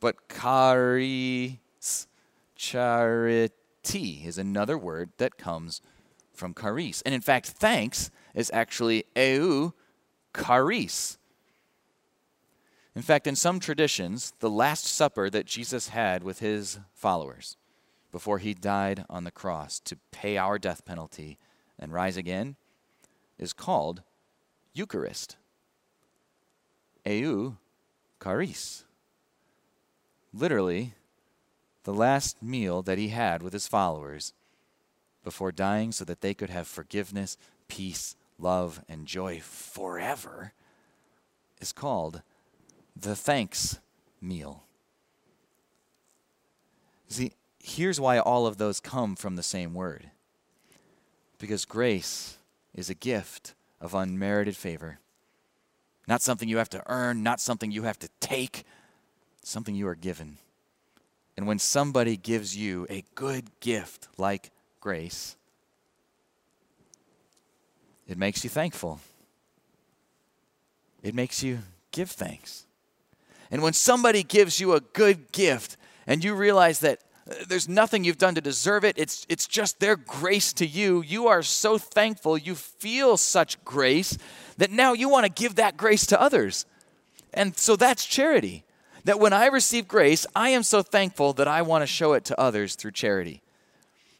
but 0.01 0.29
charis, 0.29 2.07
charity 2.55 4.23
is 4.25 4.39
another 4.39 4.79
word 4.79 5.11
that 5.19 5.37
comes 5.37 5.83
from 6.39 6.55
charis. 6.55 7.03
And 7.03 7.15
in 7.15 7.21
fact, 7.21 7.47
thanks 7.47 8.11
is 8.35 8.51
actually 8.55 9.05
eu 9.15 9.73
charis. 10.35 11.19
In 12.95 13.03
fact, 13.03 13.27
in 13.27 13.37
some 13.37 13.61
traditions, 13.61 14.33
the 14.41 14.51
Last 14.51 14.87
Supper 14.87 15.31
that 15.31 15.47
Jesus 15.47 15.89
had 15.89 16.23
with 16.23 16.41
his 16.41 16.81
followers 16.95 17.57
before 18.11 18.39
he 18.39 18.55
died 18.55 19.05
on 19.11 19.25
the 19.25 19.31
cross 19.31 19.79
to 19.81 19.99
pay 20.11 20.37
our 20.37 20.59
death 20.59 20.85
penalty 20.85 21.39
and 21.79 21.93
rise 21.93 22.17
again 22.17 22.57
is 23.39 23.53
called 23.53 24.03
Eucharist. 24.73 25.37
Eu 27.05 27.57
charis. 28.23 28.85
Literally, 30.33 30.95
the 31.85 31.95
last 31.95 32.43
meal 32.43 32.83
that 32.83 32.99
he 32.99 33.09
had 33.09 33.43
with 33.43 33.53
his 33.53 33.69
followers 33.69 34.35
before 35.29 35.53
dying 35.53 35.93
so 35.93 36.07
that 36.07 36.23
they 36.23 36.33
could 36.33 36.49
have 36.49 36.67
forgiveness, 36.67 37.37
peace, 37.69 38.17
love, 38.39 38.81
and 38.89 39.05
joy 39.05 39.39
forever 39.41 40.55
is 41.61 41.71
called 41.71 42.23
the 42.97 43.15
thanks 43.15 43.79
meal. 44.23 44.63
See, 47.09 47.33
here's 47.63 48.01
why 48.01 48.19
all 48.19 48.47
of 48.47 48.57
those 48.57 48.81
come 48.81 49.17
from 49.17 49.37
the 49.37 49.43
same 49.43 49.75
word. 49.75 50.09
Because 51.39 51.67
grace 51.67 52.39
is 52.75 52.89
a 52.89 52.95
gift 52.95 53.53
of 53.83 53.93
unmerited 53.93 54.57
favor. 54.57 54.99
Not 56.07 56.23
something 56.23 56.49
you 56.49 56.57
have 56.57 56.71
to 56.71 56.83
earn, 56.87 57.23
not 57.23 57.39
something 57.39 57.71
you 57.71 57.83
have 57.83 57.99
to 57.99 58.09
take, 58.19 58.65
something 59.43 59.75
you 59.75 59.89
are 59.89 59.95
given. 59.95 60.39
And 61.37 61.47
when 61.47 61.59
somebody 61.59 62.17
gives 62.17 62.57
you 62.57 62.87
a 62.89 63.05
good 63.15 63.51
gift 63.61 64.09
like 64.17 64.53
grace, 64.89 65.37
it 68.07 68.17
makes 68.17 68.43
you 68.43 68.49
thankful. 68.49 69.01
It 71.03 71.15
makes 71.15 71.43
you 71.43 71.59
give 71.93 72.11
thanks. 72.11 72.65
And 73.51 73.61
when 73.63 73.75
somebody 73.75 74.23
gives 74.23 74.61
you 74.61 74.73
a 74.73 74.81
good 74.81 75.31
gift 75.31 75.77
and 76.07 76.25
you 76.25 76.35
realize 76.35 76.81
that 76.81 77.01
uh, 77.31 77.35
there's 77.47 77.69
nothing 77.69 78.03
you've 78.03 78.17
done 78.17 78.35
to 78.37 78.41
deserve 78.41 78.83
it, 78.83 78.97
it's, 78.97 79.27
it's 79.29 79.47
just 79.47 79.79
their 79.79 79.95
grace 79.95 80.55
to 80.55 80.67
you, 80.67 81.03
you 81.03 81.27
are 81.27 81.43
so 81.43 81.77
thankful, 81.77 82.39
you 82.39 82.55
feel 82.55 83.19
such 83.19 83.63
grace 83.67 84.17
that 84.57 84.71
now 84.71 84.95
you 84.95 85.11
want 85.11 85.27
to 85.27 85.43
give 85.43 85.57
that 85.57 85.77
grace 85.77 86.07
to 86.07 86.19
others. 86.19 86.65
And 87.35 87.55
so 87.59 87.77
that's 87.77 88.07
charity. 88.07 88.65
That 89.05 89.21
when 89.21 89.35
I 89.35 89.49
receive 89.49 89.87
grace, 89.87 90.27
I 90.35 90.49
am 90.49 90.63
so 90.63 90.81
thankful 90.81 91.35
that 91.35 91.47
I 91.47 91.61
want 91.61 91.83
to 91.83 91.87
show 91.87 92.15
it 92.15 92.25
to 92.25 92.41
others 92.41 92.75
through 92.75 92.93
charity. 92.93 93.43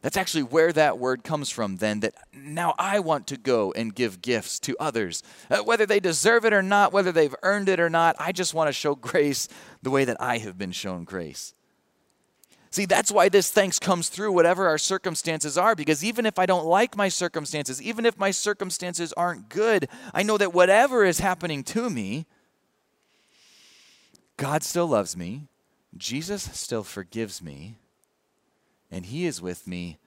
That's 0.01 0.15
actually 0.15 0.43
where 0.43 0.71
that 0.71 0.97
word 0.97 1.25
comes 1.25 1.49
from, 1.49 1.77
then, 1.77 1.99
that 1.99 2.13
now 2.33 2.73
I 2.79 2.99
want 2.99 3.27
to 3.27 3.37
go 3.37 3.73
and 3.73 3.93
give 3.93 4.21
gifts 4.21 4.57
to 4.61 4.77
others. 4.79 5.23
Uh, 5.49 5.57
whether 5.57 5.85
they 5.85 5.99
deserve 5.99 6.45
it 6.45 6.53
or 6.53 6.61
not, 6.61 6.93
whether 6.93 7.11
they've 7.11 7.35
earned 7.43 7.67
it 7.67 7.81
or 7.81 7.89
not, 7.89 8.15
I 8.17 8.31
just 8.31 8.53
want 8.53 8.69
to 8.69 8.73
show 8.73 8.95
grace 8.95 9.49
the 9.81 9.89
way 9.89 10.05
that 10.05 10.15
I 10.21 10.37
have 10.37 10.57
been 10.57 10.71
shown 10.71 11.03
grace. 11.03 11.53
See, 12.71 12.85
that's 12.85 13.11
why 13.11 13.29
this 13.29 13.51
thanks 13.51 13.79
comes 13.79 14.09
through 14.09 14.31
whatever 14.31 14.67
our 14.67 14.77
circumstances 14.77 15.57
are, 15.57 15.75
because 15.75 16.03
even 16.03 16.25
if 16.25 16.37
I 16.37 16.45
don't 16.45 16.65
like 16.65 16.95
my 16.95 17.09
circumstances, 17.09 17.81
even 17.81 18.05
if 18.05 18.17
my 18.17 18.31
circumstances 18.31 19.11
aren't 19.13 19.49
good, 19.49 19.89
I 20.13 20.23
know 20.23 20.37
that 20.37 20.53
whatever 20.53 21.03
is 21.03 21.19
happening 21.19 21.63
to 21.63 21.89
me, 21.89 22.27
God 24.37 24.63
still 24.63 24.87
loves 24.87 25.17
me, 25.17 25.47
Jesus 25.97 26.43
still 26.53 26.83
forgives 26.83 27.41
me, 27.41 27.78
and 28.91 29.05
He 29.05 29.25
is 29.25 29.41
with 29.41 29.67
me 29.67 29.97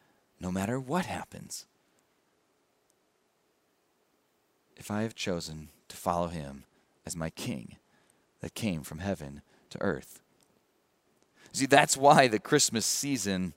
no 0.41 0.51
matter 0.51 0.79
what 0.79 1.07
happens. 1.07 1.67
If 4.77 4.91
I 4.91 5.03
have 5.03 5.15
chosen 5.15 5.69
to 5.89 5.97
follow 5.97 6.29
Him 6.29 6.65
as 7.07 7.17
my 7.17 7.31
King 7.31 7.77
that 8.41 8.55
came 8.55 8.83
from 8.83 8.99
heaven 8.99 9.43
to 9.71 9.81
earth. 9.81 10.21
See, 11.53 11.67
that's 11.67 11.97
why 11.97 12.29
the 12.29 12.39
Christmas 12.39 12.87
season 12.87 13.55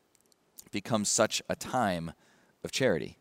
becomes 0.71 1.09
such 1.09 1.41
a 1.49 1.55
time 1.55 2.11
of 2.63 2.71
charity. 2.71 3.17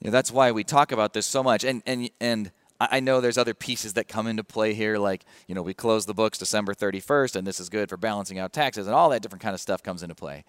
You 0.00 0.06
know, 0.06 0.10
that's 0.12 0.30
why 0.30 0.52
we 0.52 0.62
talk 0.62 0.92
about 0.92 1.12
this 1.12 1.26
so 1.26 1.42
much. 1.42 1.64
And, 1.64 1.82
and, 1.84 2.10
and 2.20 2.52
I 2.80 3.00
know 3.00 3.20
there's 3.20 3.38
other 3.38 3.54
pieces 3.54 3.94
that 3.94 4.06
come 4.06 4.28
into 4.28 4.44
play 4.44 4.72
here, 4.72 4.98
like, 4.98 5.24
you 5.48 5.54
know, 5.54 5.62
we 5.62 5.74
close 5.74 6.06
the 6.06 6.14
books 6.14 6.38
December 6.38 6.74
31st, 6.74 7.34
and 7.34 7.46
this 7.46 7.58
is 7.58 7.68
good 7.68 7.88
for 7.88 7.96
balancing 7.96 8.38
out 8.38 8.52
taxes, 8.52 8.86
and 8.86 8.94
all 8.94 9.10
that 9.10 9.20
different 9.20 9.42
kind 9.42 9.54
of 9.54 9.60
stuff 9.60 9.82
comes 9.82 10.02
into 10.02 10.14
play. 10.14 10.44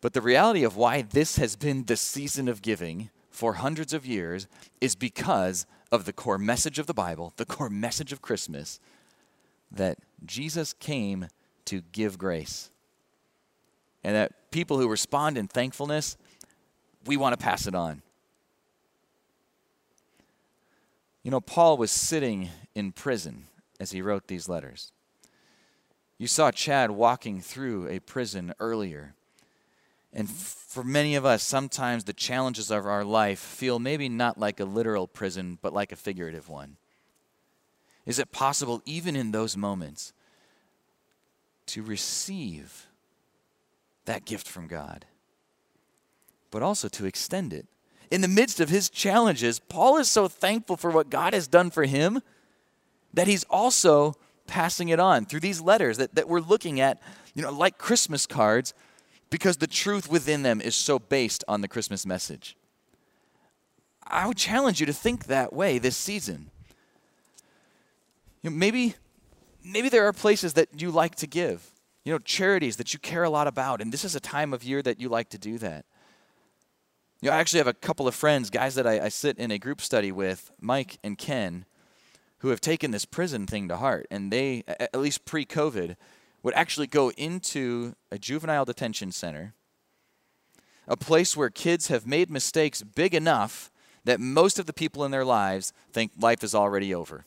But 0.00 0.14
the 0.14 0.22
reality 0.22 0.64
of 0.64 0.76
why 0.76 1.02
this 1.02 1.36
has 1.36 1.54
been 1.54 1.84
the 1.84 1.96
season 1.96 2.48
of 2.48 2.62
giving 2.62 3.10
for 3.30 3.54
hundreds 3.54 3.92
of 3.92 4.06
years 4.06 4.46
is 4.80 4.94
because 4.94 5.66
of 5.92 6.06
the 6.06 6.12
core 6.12 6.38
message 6.38 6.78
of 6.78 6.86
the 6.86 6.94
Bible, 6.94 7.34
the 7.36 7.44
core 7.44 7.70
message 7.70 8.12
of 8.12 8.22
Christmas, 8.22 8.80
that 9.70 9.98
Jesus 10.24 10.72
came 10.72 11.28
to 11.66 11.82
give 11.92 12.16
grace. 12.16 12.70
And 14.02 14.14
that 14.14 14.50
people 14.50 14.78
who 14.78 14.88
respond 14.88 15.36
in 15.36 15.46
thankfulness, 15.46 16.16
we 17.04 17.16
want 17.16 17.38
to 17.38 17.44
pass 17.44 17.66
it 17.66 17.74
on. 17.74 18.02
You 21.28 21.30
know, 21.30 21.42
Paul 21.42 21.76
was 21.76 21.90
sitting 21.90 22.48
in 22.74 22.92
prison 22.92 23.48
as 23.78 23.90
he 23.90 24.00
wrote 24.00 24.28
these 24.28 24.48
letters. 24.48 24.92
You 26.16 26.26
saw 26.26 26.50
Chad 26.50 26.90
walking 26.90 27.42
through 27.42 27.86
a 27.86 27.98
prison 27.98 28.54
earlier. 28.58 29.12
And 30.10 30.30
for 30.30 30.82
many 30.82 31.16
of 31.16 31.26
us, 31.26 31.42
sometimes 31.42 32.04
the 32.04 32.14
challenges 32.14 32.70
of 32.70 32.86
our 32.86 33.04
life 33.04 33.40
feel 33.40 33.78
maybe 33.78 34.08
not 34.08 34.38
like 34.38 34.58
a 34.58 34.64
literal 34.64 35.06
prison, 35.06 35.58
but 35.60 35.74
like 35.74 35.92
a 35.92 35.96
figurative 35.96 36.48
one. 36.48 36.78
Is 38.06 38.18
it 38.18 38.32
possible, 38.32 38.80
even 38.86 39.14
in 39.14 39.30
those 39.30 39.54
moments, 39.54 40.14
to 41.66 41.82
receive 41.82 42.86
that 44.06 44.24
gift 44.24 44.48
from 44.48 44.66
God, 44.66 45.04
but 46.50 46.62
also 46.62 46.88
to 46.88 47.04
extend 47.04 47.52
it? 47.52 47.66
In 48.10 48.20
the 48.20 48.28
midst 48.28 48.60
of 48.60 48.68
his 48.68 48.88
challenges, 48.88 49.58
Paul 49.58 49.98
is 49.98 50.08
so 50.08 50.28
thankful 50.28 50.76
for 50.76 50.90
what 50.90 51.10
God 51.10 51.34
has 51.34 51.46
done 51.46 51.70
for 51.70 51.84
him 51.84 52.20
that 53.12 53.26
he's 53.26 53.44
also 53.44 54.14
passing 54.46 54.88
it 54.88 54.98
on 54.98 55.26
through 55.26 55.40
these 55.40 55.60
letters 55.60 55.98
that, 55.98 56.14
that 56.14 56.28
we're 56.28 56.40
looking 56.40 56.80
at, 56.80 57.00
you 57.34 57.42
know, 57.42 57.52
like 57.52 57.78
Christmas 57.78 58.26
cards, 58.26 58.72
because 59.30 59.58
the 59.58 59.66
truth 59.66 60.10
within 60.10 60.42
them 60.42 60.60
is 60.60 60.74
so 60.74 60.98
based 60.98 61.44
on 61.46 61.60
the 61.60 61.68
Christmas 61.68 62.06
message. 62.06 62.56
I 64.06 64.26
would 64.26 64.38
challenge 64.38 64.80
you 64.80 64.86
to 64.86 64.92
think 64.92 65.26
that 65.26 65.52
way 65.52 65.78
this 65.78 65.96
season. 65.96 66.50
You 68.42 68.50
know, 68.50 68.56
maybe, 68.56 68.94
maybe 69.62 69.90
there 69.90 70.06
are 70.06 70.14
places 70.14 70.54
that 70.54 70.80
you 70.80 70.90
like 70.90 71.14
to 71.16 71.26
give, 71.26 71.70
you 72.04 72.12
know, 72.12 72.18
charities 72.18 72.76
that 72.76 72.94
you 72.94 72.98
care 72.98 73.24
a 73.24 73.30
lot 73.30 73.46
about, 73.46 73.82
and 73.82 73.92
this 73.92 74.04
is 74.04 74.16
a 74.16 74.20
time 74.20 74.54
of 74.54 74.64
year 74.64 74.80
that 74.80 74.98
you 74.98 75.10
like 75.10 75.28
to 75.30 75.38
do 75.38 75.58
that. 75.58 75.84
You 77.20 77.30
know, 77.30 77.36
I 77.36 77.40
actually 77.40 77.58
have 77.58 77.66
a 77.66 77.74
couple 77.74 78.06
of 78.06 78.14
friends, 78.14 78.48
guys 78.48 78.76
that 78.76 78.86
I, 78.86 79.06
I 79.06 79.08
sit 79.08 79.38
in 79.38 79.50
a 79.50 79.58
group 79.58 79.80
study 79.80 80.12
with, 80.12 80.52
Mike 80.60 80.98
and 81.02 81.18
Ken, 81.18 81.64
who 82.38 82.48
have 82.50 82.60
taken 82.60 82.92
this 82.92 83.04
prison 83.04 83.44
thing 83.44 83.66
to 83.68 83.76
heart. 83.76 84.06
And 84.08 84.32
they, 84.32 84.62
at 84.68 84.94
least 84.94 85.24
pre 85.24 85.44
COVID, 85.44 85.96
would 86.44 86.54
actually 86.54 86.86
go 86.86 87.10
into 87.12 87.94
a 88.12 88.18
juvenile 88.18 88.64
detention 88.64 89.10
center, 89.10 89.54
a 90.86 90.96
place 90.96 91.36
where 91.36 91.50
kids 91.50 91.88
have 91.88 92.06
made 92.06 92.30
mistakes 92.30 92.82
big 92.82 93.14
enough 93.14 93.72
that 94.04 94.20
most 94.20 94.60
of 94.60 94.66
the 94.66 94.72
people 94.72 95.04
in 95.04 95.10
their 95.10 95.24
lives 95.24 95.72
think 95.92 96.12
life 96.20 96.44
is 96.44 96.54
already 96.54 96.94
over. 96.94 97.24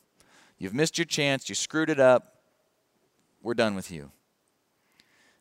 You've 0.58 0.73
missed 0.73 0.97
your 0.97 1.06
chance, 1.06 1.49
you 1.49 1.56
screwed 1.56 1.89
it 1.89 1.99
up, 1.99 2.38
we're 3.43 3.54
done 3.54 3.75
with 3.75 3.91
you. 3.91 4.12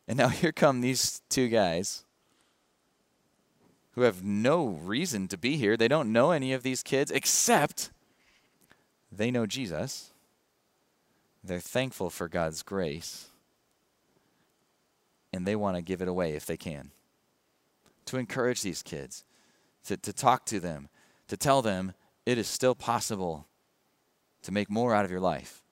And 0.09 0.19
now 0.19 0.29
here 0.29 0.51
come 0.51 0.81
these 0.81 1.23
two 1.29 1.49
guys 1.49 2.05
who 3.93 4.03
have 4.03 4.23
no 4.23 4.67
reason 4.67 5.29
to 5.29 5.39
be 5.39 5.57
here. 5.57 5.77
They 5.77 5.89
don't 5.89 6.13
know 6.13 6.31
any 6.31 6.53
of 6.53 6.63
these 6.63 6.83
kids 6.83 7.11
except 7.11 7.91
they 9.11 9.31
know 9.31 9.47
Jesus. 9.47 10.13
They're 11.43 11.61
thankful 11.61 12.11
for 12.11 12.29
God's 12.29 12.63
grace. 12.63 13.29
And 15.33 15.47
they 15.47 15.57
want 15.57 15.77
to 15.77 15.83
give 15.83 16.03
it 16.03 16.09
away 16.09 16.35
if 16.35 16.47
they 16.47 16.57
can. 16.57 16.91
To 18.07 18.19
encourage 18.19 18.63
these 18.63 18.83
kids, 18.83 19.25
to, 19.85 19.97
to 19.97 20.13
talk 20.13 20.45
to 20.47 20.61
them, 20.61 20.89
to 21.29 21.37
tell 21.37 21.63
them 21.63 21.95
it 22.27 22.39
is 22.39 22.49
still 22.49 22.75
possible 22.75 23.47
to 24.43 24.53
make 24.53 24.71
more 24.71 24.95
out 24.95 25.05
of 25.05 25.11
your 25.11 25.21
life. 25.21 25.63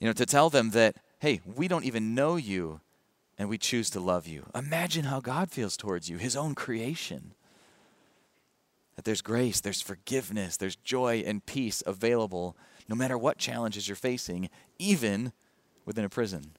You 0.00 0.06
know, 0.06 0.12
to 0.12 0.26
tell 0.26 0.50
them 0.50 0.70
that, 0.70 0.96
hey, 1.18 1.40
we 1.56 1.68
don't 1.68 1.84
even 1.84 2.14
know 2.14 2.36
you, 2.36 2.80
and 3.38 3.48
we 3.48 3.56
choose 3.56 3.88
to 3.90 4.00
love 4.00 4.26
you. 4.26 4.46
Imagine 4.54 5.04
how 5.04 5.20
God 5.20 5.50
feels 5.50 5.76
towards 5.76 6.10
you, 6.10 6.18
his 6.18 6.36
own 6.36 6.54
creation. 6.54 7.34
That 8.96 9.04
there's 9.04 9.22
grace, 9.22 9.60
there's 9.60 9.80
forgiveness, 9.80 10.56
there's 10.56 10.74
joy 10.74 11.22
and 11.24 11.46
peace 11.46 11.82
available 11.86 12.56
no 12.88 12.96
matter 12.96 13.16
what 13.16 13.38
challenges 13.38 13.86
you're 13.86 13.96
facing, 13.96 14.50
even 14.78 15.32
within 15.84 16.04
a 16.04 16.08
prison. 16.08 16.52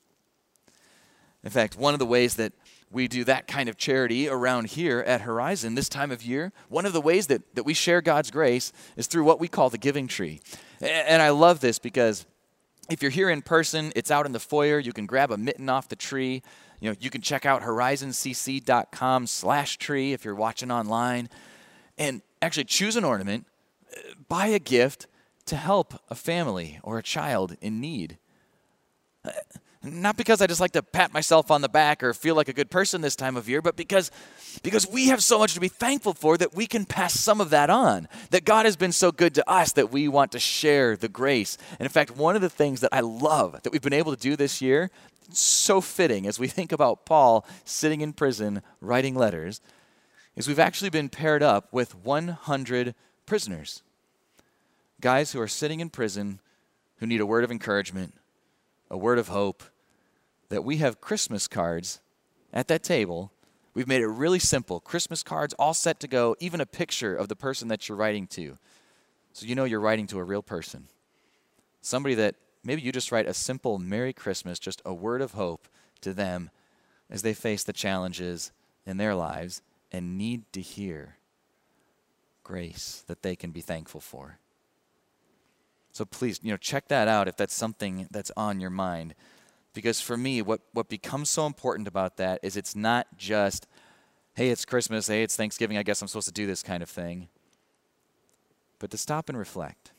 In 1.44 1.50
fact, 1.50 1.78
one 1.78 1.94
of 1.94 2.00
the 2.00 2.06
ways 2.06 2.36
that 2.36 2.54
we 2.92 3.08
do 3.08 3.24
that 3.24 3.48
kind 3.48 3.70
of 3.70 3.78
charity 3.78 4.28
around 4.28 4.68
here 4.68 5.00
at 5.00 5.22
Horizon 5.22 5.76
this 5.76 5.90
time 5.90 6.12
of 6.12 6.24
year, 6.24 6.52
one 6.70 6.86
of 6.86 6.94
the 6.94 7.02
ways 7.02 7.28
that, 7.28 7.56
that 7.56 7.64
we 7.64 7.74
share 7.74 8.02
God's 8.02 8.32
grace 8.32 8.72
is 8.98 9.08
through 9.08 9.24
what 9.24 9.40
we 9.40 9.48
call 9.48 9.70
the 9.70 9.78
giving 9.78 10.08
tree. 10.08 10.42
And 10.82 11.22
I 11.22 11.30
love 11.30 11.60
this 11.60 11.80
because 11.80 12.26
if 12.90 13.02
you're 13.02 13.12
here 13.12 13.30
in 13.30 13.42
person, 13.42 13.92
it's 13.96 14.12
out 14.12 14.26
in 14.26 14.32
the 14.32 14.40
foyer. 14.40 14.80
You 14.80 14.94
can 14.94 15.06
grab 15.06 15.32
a 15.32 15.38
mitten 15.38 15.70
off 15.70 15.88
the 15.88 15.96
tree. 15.96 16.42
You 16.80 16.90
know, 16.90 16.96
you 17.00 17.10
can 17.10 17.22
check 17.22 17.46
out 17.46 17.62
horizoncc.com 17.62 19.28
slash 19.28 19.78
tree 19.78 20.14
if 20.14 20.26
you're 20.26 20.36
watching 20.36 20.72
online 20.72 21.30
and 21.98 22.22
actually 22.42 22.64
choose 22.64 22.96
an 22.96 23.04
ornament, 23.04 23.46
uh, 23.96 24.14
buy 24.28 24.48
a 24.48 24.60
gift 24.60 25.08
to 25.46 25.56
help 25.56 25.94
a 26.10 26.16
family 26.16 26.80
or 26.84 26.98
a 26.98 27.04
child 27.04 27.56
in 27.62 27.82
need. 27.82 28.18
Uh, 29.26 29.32
Not 29.82 30.18
because 30.18 30.42
I 30.42 30.48
just 30.48 30.60
like 30.60 30.74
to 30.74 30.84
pat 30.84 31.14
myself 31.14 31.50
on 31.50 31.62
the 31.62 31.70
back 31.70 32.04
or 32.04 32.14
feel 32.14 32.36
like 32.36 32.50
a 32.50 32.54
good 32.54 32.70
person 32.70 33.00
this 33.00 33.16
time 33.16 33.38
of 33.38 33.48
year, 33.48 33.62
but 33.62 33.78
because, 33.78 34.12
because 34.62 34.86
we 34.86 35.08
have 35.08 35.24
so 35.24 35.40
much 35.40 35.54
to 35.54 35.62
be 35.62 35.70
thankful 35.70 36.14
for 36.14 36.38
that 36.38 36.54
we 36.54 36.68
can 36.68 36.84
pass 36.84 37.14
some 37.14 37.40
of 37.40 37.50
that 37.52 37.70
on. 37.70 38.10
That 38.32 38.44
God 38.44 38.66
has 38.66 38.76
been 38.76 38.92
so 38.92 39.14
good 39.14 39.34
to 39.36 39.50
us 39.50 39.72
that 39.74 39.90
we 39.90 40.10
want 40.10 40.34
to 40.34 40.40
share 40.40 40.98
the 40.98 41.08
grace. 41.08 41.58
And 41.72 41.86
in 41.86 41.90
fact, 41.90 42.18
one 42.18 42.36
of 42.36 42.42
the 42.42 42.50
things 42.50 42.82
that 42.82 42.94
I 42.94 43.00
love 43.00 43.62
that 43.64 43.72
we've 43.72 43.82
been 43.82 43.94
able 43.94 44.14
to 44.14 44.22
do 44.22 44.36
this 44.36 44.62
year, 44.62 44.92
so 45.32 45.80
fitting 45.80 46.28
as 46.28 46.40
we 46.40 46.48
think 46.50 46.74
about 46.74 47.06
Paul 47.06 47.46
sitting 47.64 48.02
in 48.02 48.12
prison 48.12 48.62
writing 48.82 49.16
letters, 49.16 49.62
is 50.36 50.46
we've 50.46 50.60
actually 50.60 50.90
been 50.90 51.08
paired 51.08 51.42
up 51.42 51.72
with 51.72 51.96
100 51.96 52.96
prisoners. 53.26 53.82
Guys 55.00 55.32
who 55.32 55.40
are 55.40 55.48
sitting 55.48 55.80
in 55.80 55.90
prison 55.90 56.42
who 56.98 57.08
need 57.08 57.22
a 57.22 57.26
word 57.26 57.46
of 57.46 57.52
encouragement 57.52 58.14
a 58.90 58.98
word 58.98 59.20
of 59.20 59.28
hope, 59.30 59.64
that 60.50 60.64
we 60.64 60.78
have 60.78 61.02
Christmas 61.02 61.48
cards 61.48 62.00
at 62.52 62.68
that 62.68 62.84
table. 62.84 63.32
We've 63.74 63.88
made 63.88 64.02
it 64.02 64.08
really 64.08 64.40
simple. 64.40 64.80
Christmas 64.80 65.24
cards 65.24 65.54
all 65.60 65.74
set 65.74 66.00
to 66.00 66.08
go, 66.08 66.36
even 66.40 66.60
a 66.60 66.66
picture 66.66 67.16
of 67.16 67.28
the 67.28 67.36
person 67.36 67.68
that 67.68 67.88
you're 67.88 67.98
writing 67.98 68.28
to. 68.28 68.58
So 69.34 69.46
you 69.46 69.56
know 69.56 69.66
you're 69.66 69.80
writing 69.80 70.08
to 70.08 70.20
a 70.20 70.24
real 70.24 70.42
person. 70.42 70.88
Somebody 71.82 72.16
that 72.16 72.36
maybe 72.64 72.82
you 72.82 72.92
just 72.92 73.12
write 73.12 73.28
a 73.28 73.34
simple 73.34 73.78
Merry 73.78 74.12
Christmas, 74.12 74.60
just 74.60 74.82
a 74.86 74.94
word 74.94 75.22
of 75.22 75.34
hope 75.34 75.68
to 76.02 76.14
them 76.14 76.50
as 77.10 77.22
they 77.22 77.34
face 77.34 77.64
the 77.64 77.74
challenges 77.74 78.52
in 78.86 78.98
their 78.98 79.16
lives 79.16 79.62
and 79.92 80.18
need 80.18 80.52
to 80.54 80.62
hear 80.62 81.18
grace 82.44 83.04
that 83.08 83.22
they 83.22 83.36
can 83.36 83.52
be 83.52 83.62
thankful 83.62 84.02
for. 84.02 84.40
So 86.00 86.06
please, 86.06 86.40
you 86.42 86.50
know, 86.50 86.56
check 86.56 86.88
that 86.88 87.10
out 87.10 87.28
if 87.28 87.36
that's 87.36 87.54
something 87.54 88.08
that's 88.10 88.32
on 88.38 88.62
your 88.62 88.70
mind. 88.70 89.16
Because 89.74 90.00
for 90.00 90.16
me, 90.16 90.42
what, 90.42 90.62
what 90.72 90.88
becomes 90.88 91.30
so 91.30 91.46
important 91.46 91.90
about 91.90 92.16
that 92.16 92.40
is 92.42 92.56
it's 92.56 92.74
not 92.74 93.18
just, 93.18 93.68
hey, 94.34 94.50
it's 94.50 94.64
Christmas, 94.64 95.08
hey, 95.10 95.24
it's 95.24 95.36
Thanksgiving, 95.36 95.78
I 95.78 95.84
guess 95.84 96.02
I'm 96.02 96.08
supposed 96.08 96.30
to 96.30 96.34
do 96.34 96.48
this 96.48 96.64
kind 96.64 96.82
of 96.82 96.90
thing. 96.90 97.28
But 98.80 98.92
to 98.92 98.98
stop 98.98 99.28
and 99.28 99.38
reflect 99.38 99.92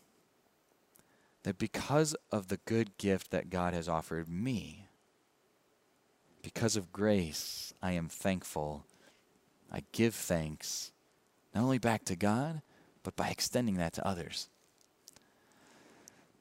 that 1.43 1.59
because 1.59 2.17
of 2.33 2.49
the 2.49 2.61
good 2.65 2.97
gift 2.97 3.31
that 3.31 3.51
God 3.51 3.75
has 3.75 3.87
offered 3.87 4.27
me, 4.27 4.87
because 6.41 6.77
of 6.77 6.95
grace, 6.95 7.75
I 7.83 7.93
am 7.93 8.09
thankful. 8.09 8.87
I 9.71 9.83
give 9.93 10.15
thanks, 10.15 10.93
not 11.55 11.63
only 11.63 11.77
back 11.77 12.07
to 12.07 12.17
God, 12.17 12.63
but 13.03 13.17
by 13.17 13.29
extending 13.29 13.75
that 13.75 13.93
to 13.93 14.09
others. 14.09 14.49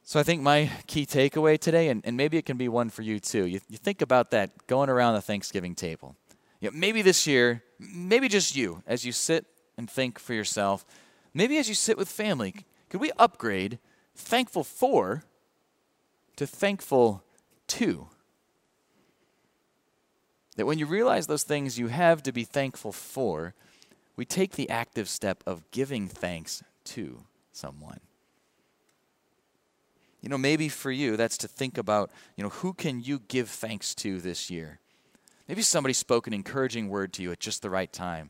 So 0.09 0.19
I 0.19 0.23
think 0.23 0.41
my 0.41 0.71
key 0.87 1.05
takeaway 1.05 1.59
today, 1.59 1.89
and, 1.89 2.01
and 2.03 2.17
maybe 2.17 2.35
it 2.37 2.43
can 2.47 2.57
be 2.57 2.67
one 2.67 2.89
for 2.89 3.03
you 3.03 3.19
too, 3.19 3.45
you, 3.45 3.59
you 3.69 3.77
think 3.77 4.01
about 4.01 4.31
that 4.31 4.65
going 4.65 4.89
around 4.89 5.13
the 5.13 5.21
Thanksgiving 5.21 5.75
table. 5.75 6.15
You 6.59 6.71
know, 6.71 6.75
maybe 6.75 7.03
this 7.03 7.27
year, 7.27 7.61
maybe 7.77 8.27
just 8.27 8.55
you, 8.55 8.81
as 8.87 9.05
you 9.05 9.11
sit 9.11 9.45
and 9.77 9.87
think 9.87 10.17
for 10.17 10.33
yourself, 10.33 10.83
maybe 11.31 11.59
as 11.59 11.69
you 11.69 11.75
sit 11.75 11.95
with 11.95 12.09
family, 12.09 12.55
could 12.89 13.01
we 13.01 13.11
upgrade 13.19 13.77
thankful 14.15 14.63
for 14.63 15.25
to 16.37 16.47
thankful 16.47 17.23
to? 17.67 18.07
That 20.55 20.65
when 20.65 20.79
you 20.79 20.87
realize 20.87 21.27
those 21.27 21.43
things 21.43 21.77
you 21.77 21.89
have 21.89 22.23
to 22.23 22.31
be 22.31 22.45
thankful 22.45 22.93
for, 22.93 23.53
we 24.15 24.25
take 24.25 24.53
the 24.53 24.71
active 24.71 25.07
step 25.07 25.43
of 25.45 25.69
giving 25.69 26.07
thanks 26.07 26.63
to 26.85 27.25
someone. 27.51 27.99
You 30.21 30.29
know, 30.29 30.37
maybe 30.37 30.69
for 30.69 30.91
you, 30.91 31.15
that's 31.15 31.37
to 31.37 31.47
think 31.47 31.77
about, 31.77 32.11
you 32.35 32.43
know, 32.43 32.49
who 32.49 32.73
can 32.73 33.01
you 33.01 33.19
give 33.27 33.49
thanks 33.49 33.95
to 33.95 34.19
this 34.19 34.49
year? 34.49 34.79
Maybe 35.47 35.61
somebody 35.61 35.93
spoke 35.93 36.27
an 36.27 36.33
encouraging 36.33 36.89
word 36.89 37.13
to 37.13 37.23
you 37.23 37.31
at 37.31 37.39
just 37.39 37.61
the 37.61 37.69
right 37.69 37.91
time. 37.91 38.29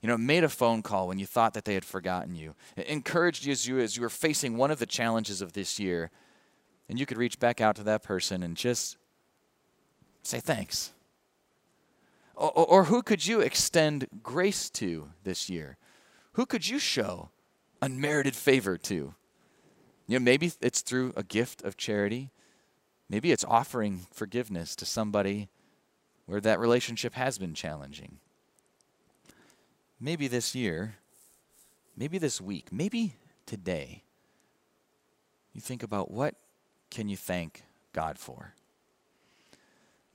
You 0.00 0.08
know, 0.08 0.18
made 0.18 0.44
a 0.44 0.48
phone 0.48 0.82
call 0.82 1.08
when 1.08 1.18
you 1.18 1.26
thought 1.26 1.54
that 1.54 1.64
they 1.64 1.74
had 1.74 1.84
forgotten 1.84 2.34
you. 2.34 2.54
It 2.76 2.86
encouraged 2.86 3.44
you 3.44 3.52
as 3.52 3.66
you 3.66 3.78
as 3.78 3.96
you 3.96 4.02
were 4.02 4.10
facing 4.10 4.56
one 4.56 4.70
of 4.70 4.78
the 4.78 4.86
challenges 4.86 5.40
of 5.40 5.52
this 5.52 5.78
year. 5.78 6.10
And 6.88 6.98
you 6.98 7.06
could 7.06 7.18
reach 7.18 7.38
back 7.38 7.60
out 7.60 7.76
to 7.76 7.84
that 7.84 8.02
person 8.02 8.42
and 8.42 8.56
just 8.56 8.96
say 10.22 10.40
thanks. 10.40 10.92
Or, 12.34 12.50
or, 12.50 12.84
who 12.84 13.02
could 13.02 13.26
you 13.26 13.40
extend 13.40 14.08
grace 14.22 14.70
to 14.70 15.10
this 15.22 15.48
year? 15.48 15.76
Who 16.32 16.46
could 16.46 16.66
you 16.68 16.78
show 16.78 17.28
unmerited 17.80 18.34
favor 18.34 18.78
to? 18.78 19.14
You 20.06 20.18
know, 20.18 20.24
maybe 20.24 20.52
it's 20.60 20.80
through 20.80 21.12
a 21.16 21.22
gift 21.22 21.62
of 21.62 21.76
charity. 21.76 22.30
Maybe 23.08 23.32
it's 23.32 23.44
offering 23.44 24.06
forgiveness 24.12 24.74
to 24.76 24.84
somebody 24.84 25.48
where 26.26 26.40
that 26.40 26.58
relationship 26.58 27.14
has 27.14 27.38
been 27.38 27.54
challenging. 27.54 28.18
Maybe 30.00 30.28
this 30.28 30.54
year, 30.54 30.96
maybe 31.96 32.18
this 32.18 32.40
week, 32.40 32.72
maybe 32.72 33.14
today, 33.46 34.02
you 35.52 35.60
think 35.60 35.82
about 35.82 36.10
what 36.10 36.34
can 36.90 37.08
you 37.08 37.16
thank 37.16 37.62
God 37.92 38.18
for? 38.18 38.54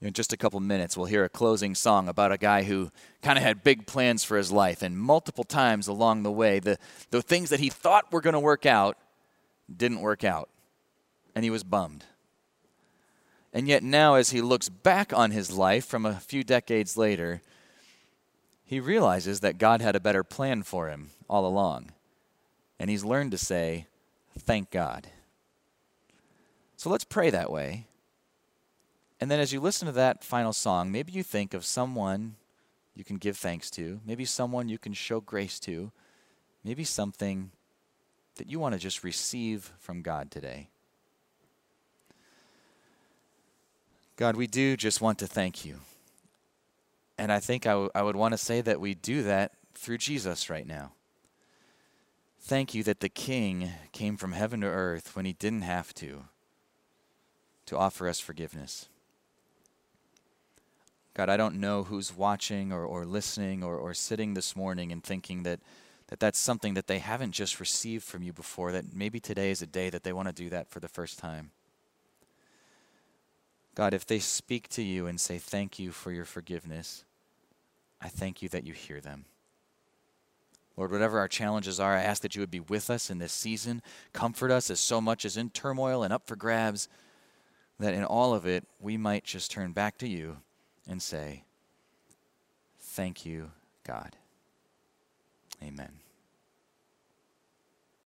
in 0.00 0.12
just 0.12 0.32
a 0.32 0.36
couple 0.36 0.60
minutes, 0.60 0.96
we'll 0.96 1.06
hear 1.06 1.24
a 1.24 1.28
closing 1.28 1.74
song 1.74 2.08
about 2.08 2.30
a 2.30 2.38
guy 2.38 2.62
who 2.62 2.90
kind 3.20 3.36
of 3.36 3.42
had 3.42 3.64
big 3.64 3.86
plans 3.86 4.22
for 4.22 4.36
his 4.36 4.52
life, 4.52 4.82
and 4.82 4.96
multiple 4.96 5.44
times 5.44 5.88
along 5.88 6.22
the 6.22 6.30
way, 6.30 6.60
the, 6.60 6.78
the 7.10 7.20
things 7.20 7.50
that 7.50 7.58
he 7.58 7.68
thought 7.68 8.12
were 8.12 8.20
going 8.20 8.34
to 8.34 8.40
work 8.40 8.64
out 8.64 8.96
didn't 9.74 10.00
work 10.00 10.24
out, 10.24 10.48
and 11.34 11.44
he 11.44 11.50
was 11.50 11.64
bummed. 11.64 12.04
And 13.52 13.66
yet, 13.66 13.82
now, 13.82 14.14
as 14.14 14.30
he 14.30 14.40
looks 14.40 14.68
back 14.68 15.12
on 15.12 15.30
his 15.30 15.50
life 15.50 15.84
from 15.84 16.04
a 16.04 16.20
few 16.20 16.44
decades 16.44 16.96
later, 16.96 17.40
he 18.64 18.80
realizes 18.80 19.40
that 19.40 19.58
God 19.58 19.80
had 19.80 19.96
a 19.96 20.00
better 20.00 20.22
plan 20.22 20.62
for 20.62 20.88
him 20.88 21.10
all 21.28 21.46
along. 21.46 21.92
And 22.78 22.90
he's 22.90 23.04
learned 23.04 23.30
to 23.32 23.38
say, 23.38 23.86
Thank 24.38 24.70
God. 24.70 25.08
So 26.76 26.90
let's 26.90 27.04
pray 27.04 27.30
that 27.30 27.50
way 27.50 27.88
and 29.20 29.30
then 29.30 29.40
as 29.40 29.52
you 29.52 29.60
listen 29.60 29.86
to 29.86 29.92
that 29.92 30.22
final 30.22 30.52
song, 30.52 30.92
maybe 30.92 31.12
you 31.12 31.22
think 31.22 31.54
of 31.54 31.64
someone 31.64 32.36
you 32.94 33.04
can 33.04 33.16
give 33.16 33.36
thanks 33.36 33.70
to, 33.72 34.00
maybe 34.04 34.24
someone 34.24 34.68
you 34.68 34.78
can 34.78 34.92
show 34.92 35.20
grace 35.20 35.58
to, 35.60 35.92
maybe 36.64 36.84
something 36.84 37.50
that 38.38 38.50
you 38.50 38.58
want 38.58 38.72
to 38.72 38.78
just 38.78 39.04
receive 39.04 39.72
from 39.78 40.02
God 40.02 40.30
today. 40.30 40.70
God, 44.16 44.34
we 44.34 44.48
do 44.48 44.76
just 44.76 45.00
want 45.00 45.18
to 45.20 45.26
thank 45.26 45.64
you. 45.64 45.76
And 47.16 47.30
I 47.30 47.38
think 47.38 47.66
I, 47.66 47.70
w- 47.70 47.90
I 47.94 48.02
would 48.02 48.16
want 48.16 48.32
to 48.32 48.38
say 48.38 48.60
that 48.60 48.80
we 48.80 48.94
do 48.94 49.22
that 49.22 49.52
through 49.74 49.98
Jesus 49.98 50.50
right 50.50 50.66
now. 50.66 50.92
Thank 52.40 52.74
you 52.74 52.82
that 52.84 53.00
the 53.00 53.08
King 53.08 53.70
came 53.92 54.16
from 54.16 54.32
heaven 54.32 54.60
to 54.62 54.66
earth 54.66 55.14
when 55.14 55.24
he 55.24 55.32
didn't 55.34 55.62
have 55.62 55.92
to, 55.94 56.24
to 57.66 57.76
offer 57.76 58.08
us 58.08 58.18
forgiveness. 58.18 58.88
God, 61.14 61.28
I 61.28 61.36
don't 61.36 61.56
know 61.56 61.84
who's 61.84 62.16
watching 62.16 62.72
or, 62.72 62.84
or 62.84 63.04
listening 63.04 63.62
or, 63.64 63.76
or 63.76 63.92
sitting 63.94 64.34
this 64.34 64.54
morning 64.54 64.92
and 64.92 65.02
thinking 65.02 65.42
that, 65.42 65.60
that 66.08 66.20
that's 66.20 66.38
something 66.38 66.74
that 66.74 66.86
they 66.86 66.98
haven't 66.98 67.32
just 67.32 67.60
received 67.60 68.04
from 68.04 68.22
you 68.22 68.32
before, 68.32 68.72
that 68.72 68.94
maybe 68.94 69.20
today 69.20 69.50
is 69.50 69.62
a 69.62 69.66
day 69.66 69.90
that 69.90 70.02
they 70.02 70.12
want 70.12 70.28
to 70.28 70.34
do 70.34 70.48
that 70.50 70.68
for 70.68 70.80
the 70.80 70.88
first 70.88 71.18
time. 71.18 71.50
God, 73.74 73.94
if 73.94 74.06
they 74.06 74.18
speak 74.18 74.68
to 74.70 74.82
you 74.82 75.06
and 75.06 75.20
say, 75.20 75.38
Thank 75.38 75.78
you 75.78 75.92
for 75.92 76.10
your 76.10 76.24
forgiveness, 76.24 77.04
I 78.00 78.08
thank 78.08 78.42
you 78.42 78.48
that 78.48 78.64
you 78.64 78.72
hear 78.72 79.00
them. 79.00 79.26
Lord, 80.76 80.92
whatever 80.92 81.18
our 81.18 81.28
challenges 81.28 81.80
are, 81.80 81.96
I 81.96 82.02
ask 82.02 82.22
that 82.22 82.36
you 82.36 82.40
would 82.40 82.50
be 82.50 82.60
with 82.60 82.88
us 82.88 83.10
in 83.10 83.18
this 83.18 83.32
season. 83.32 83.82
Comfort 84.12 84.50
us 84.50 84.70
as 84.70 84.78
so 84.78 85.00
much 85.00 85.24
is 85.24 85.36
in 85.36 85.50
turmoil 85.50 86.04
and 86.04 86.12
up 86.12 86.26
for 86.26 86.36
grabs, 86.36 86.88
that 87.80 87.94
in 87.94 88.04
all 88.04 88.32
of 88.32 88.46
it, 88.46 88.64
we 88.80 88.96
might 88.96 89.24
just 89.24 89.50
turn 89.50 89.72
back 89.72 89.98
to 89.98 90.08
you 90.08 90.38
and 90.88 91.02
say, 91.02 91.44
Thank 92.80 93.26
you, 93.26 93.50
God. 93.84 94.16
Amen. 95.62 96.07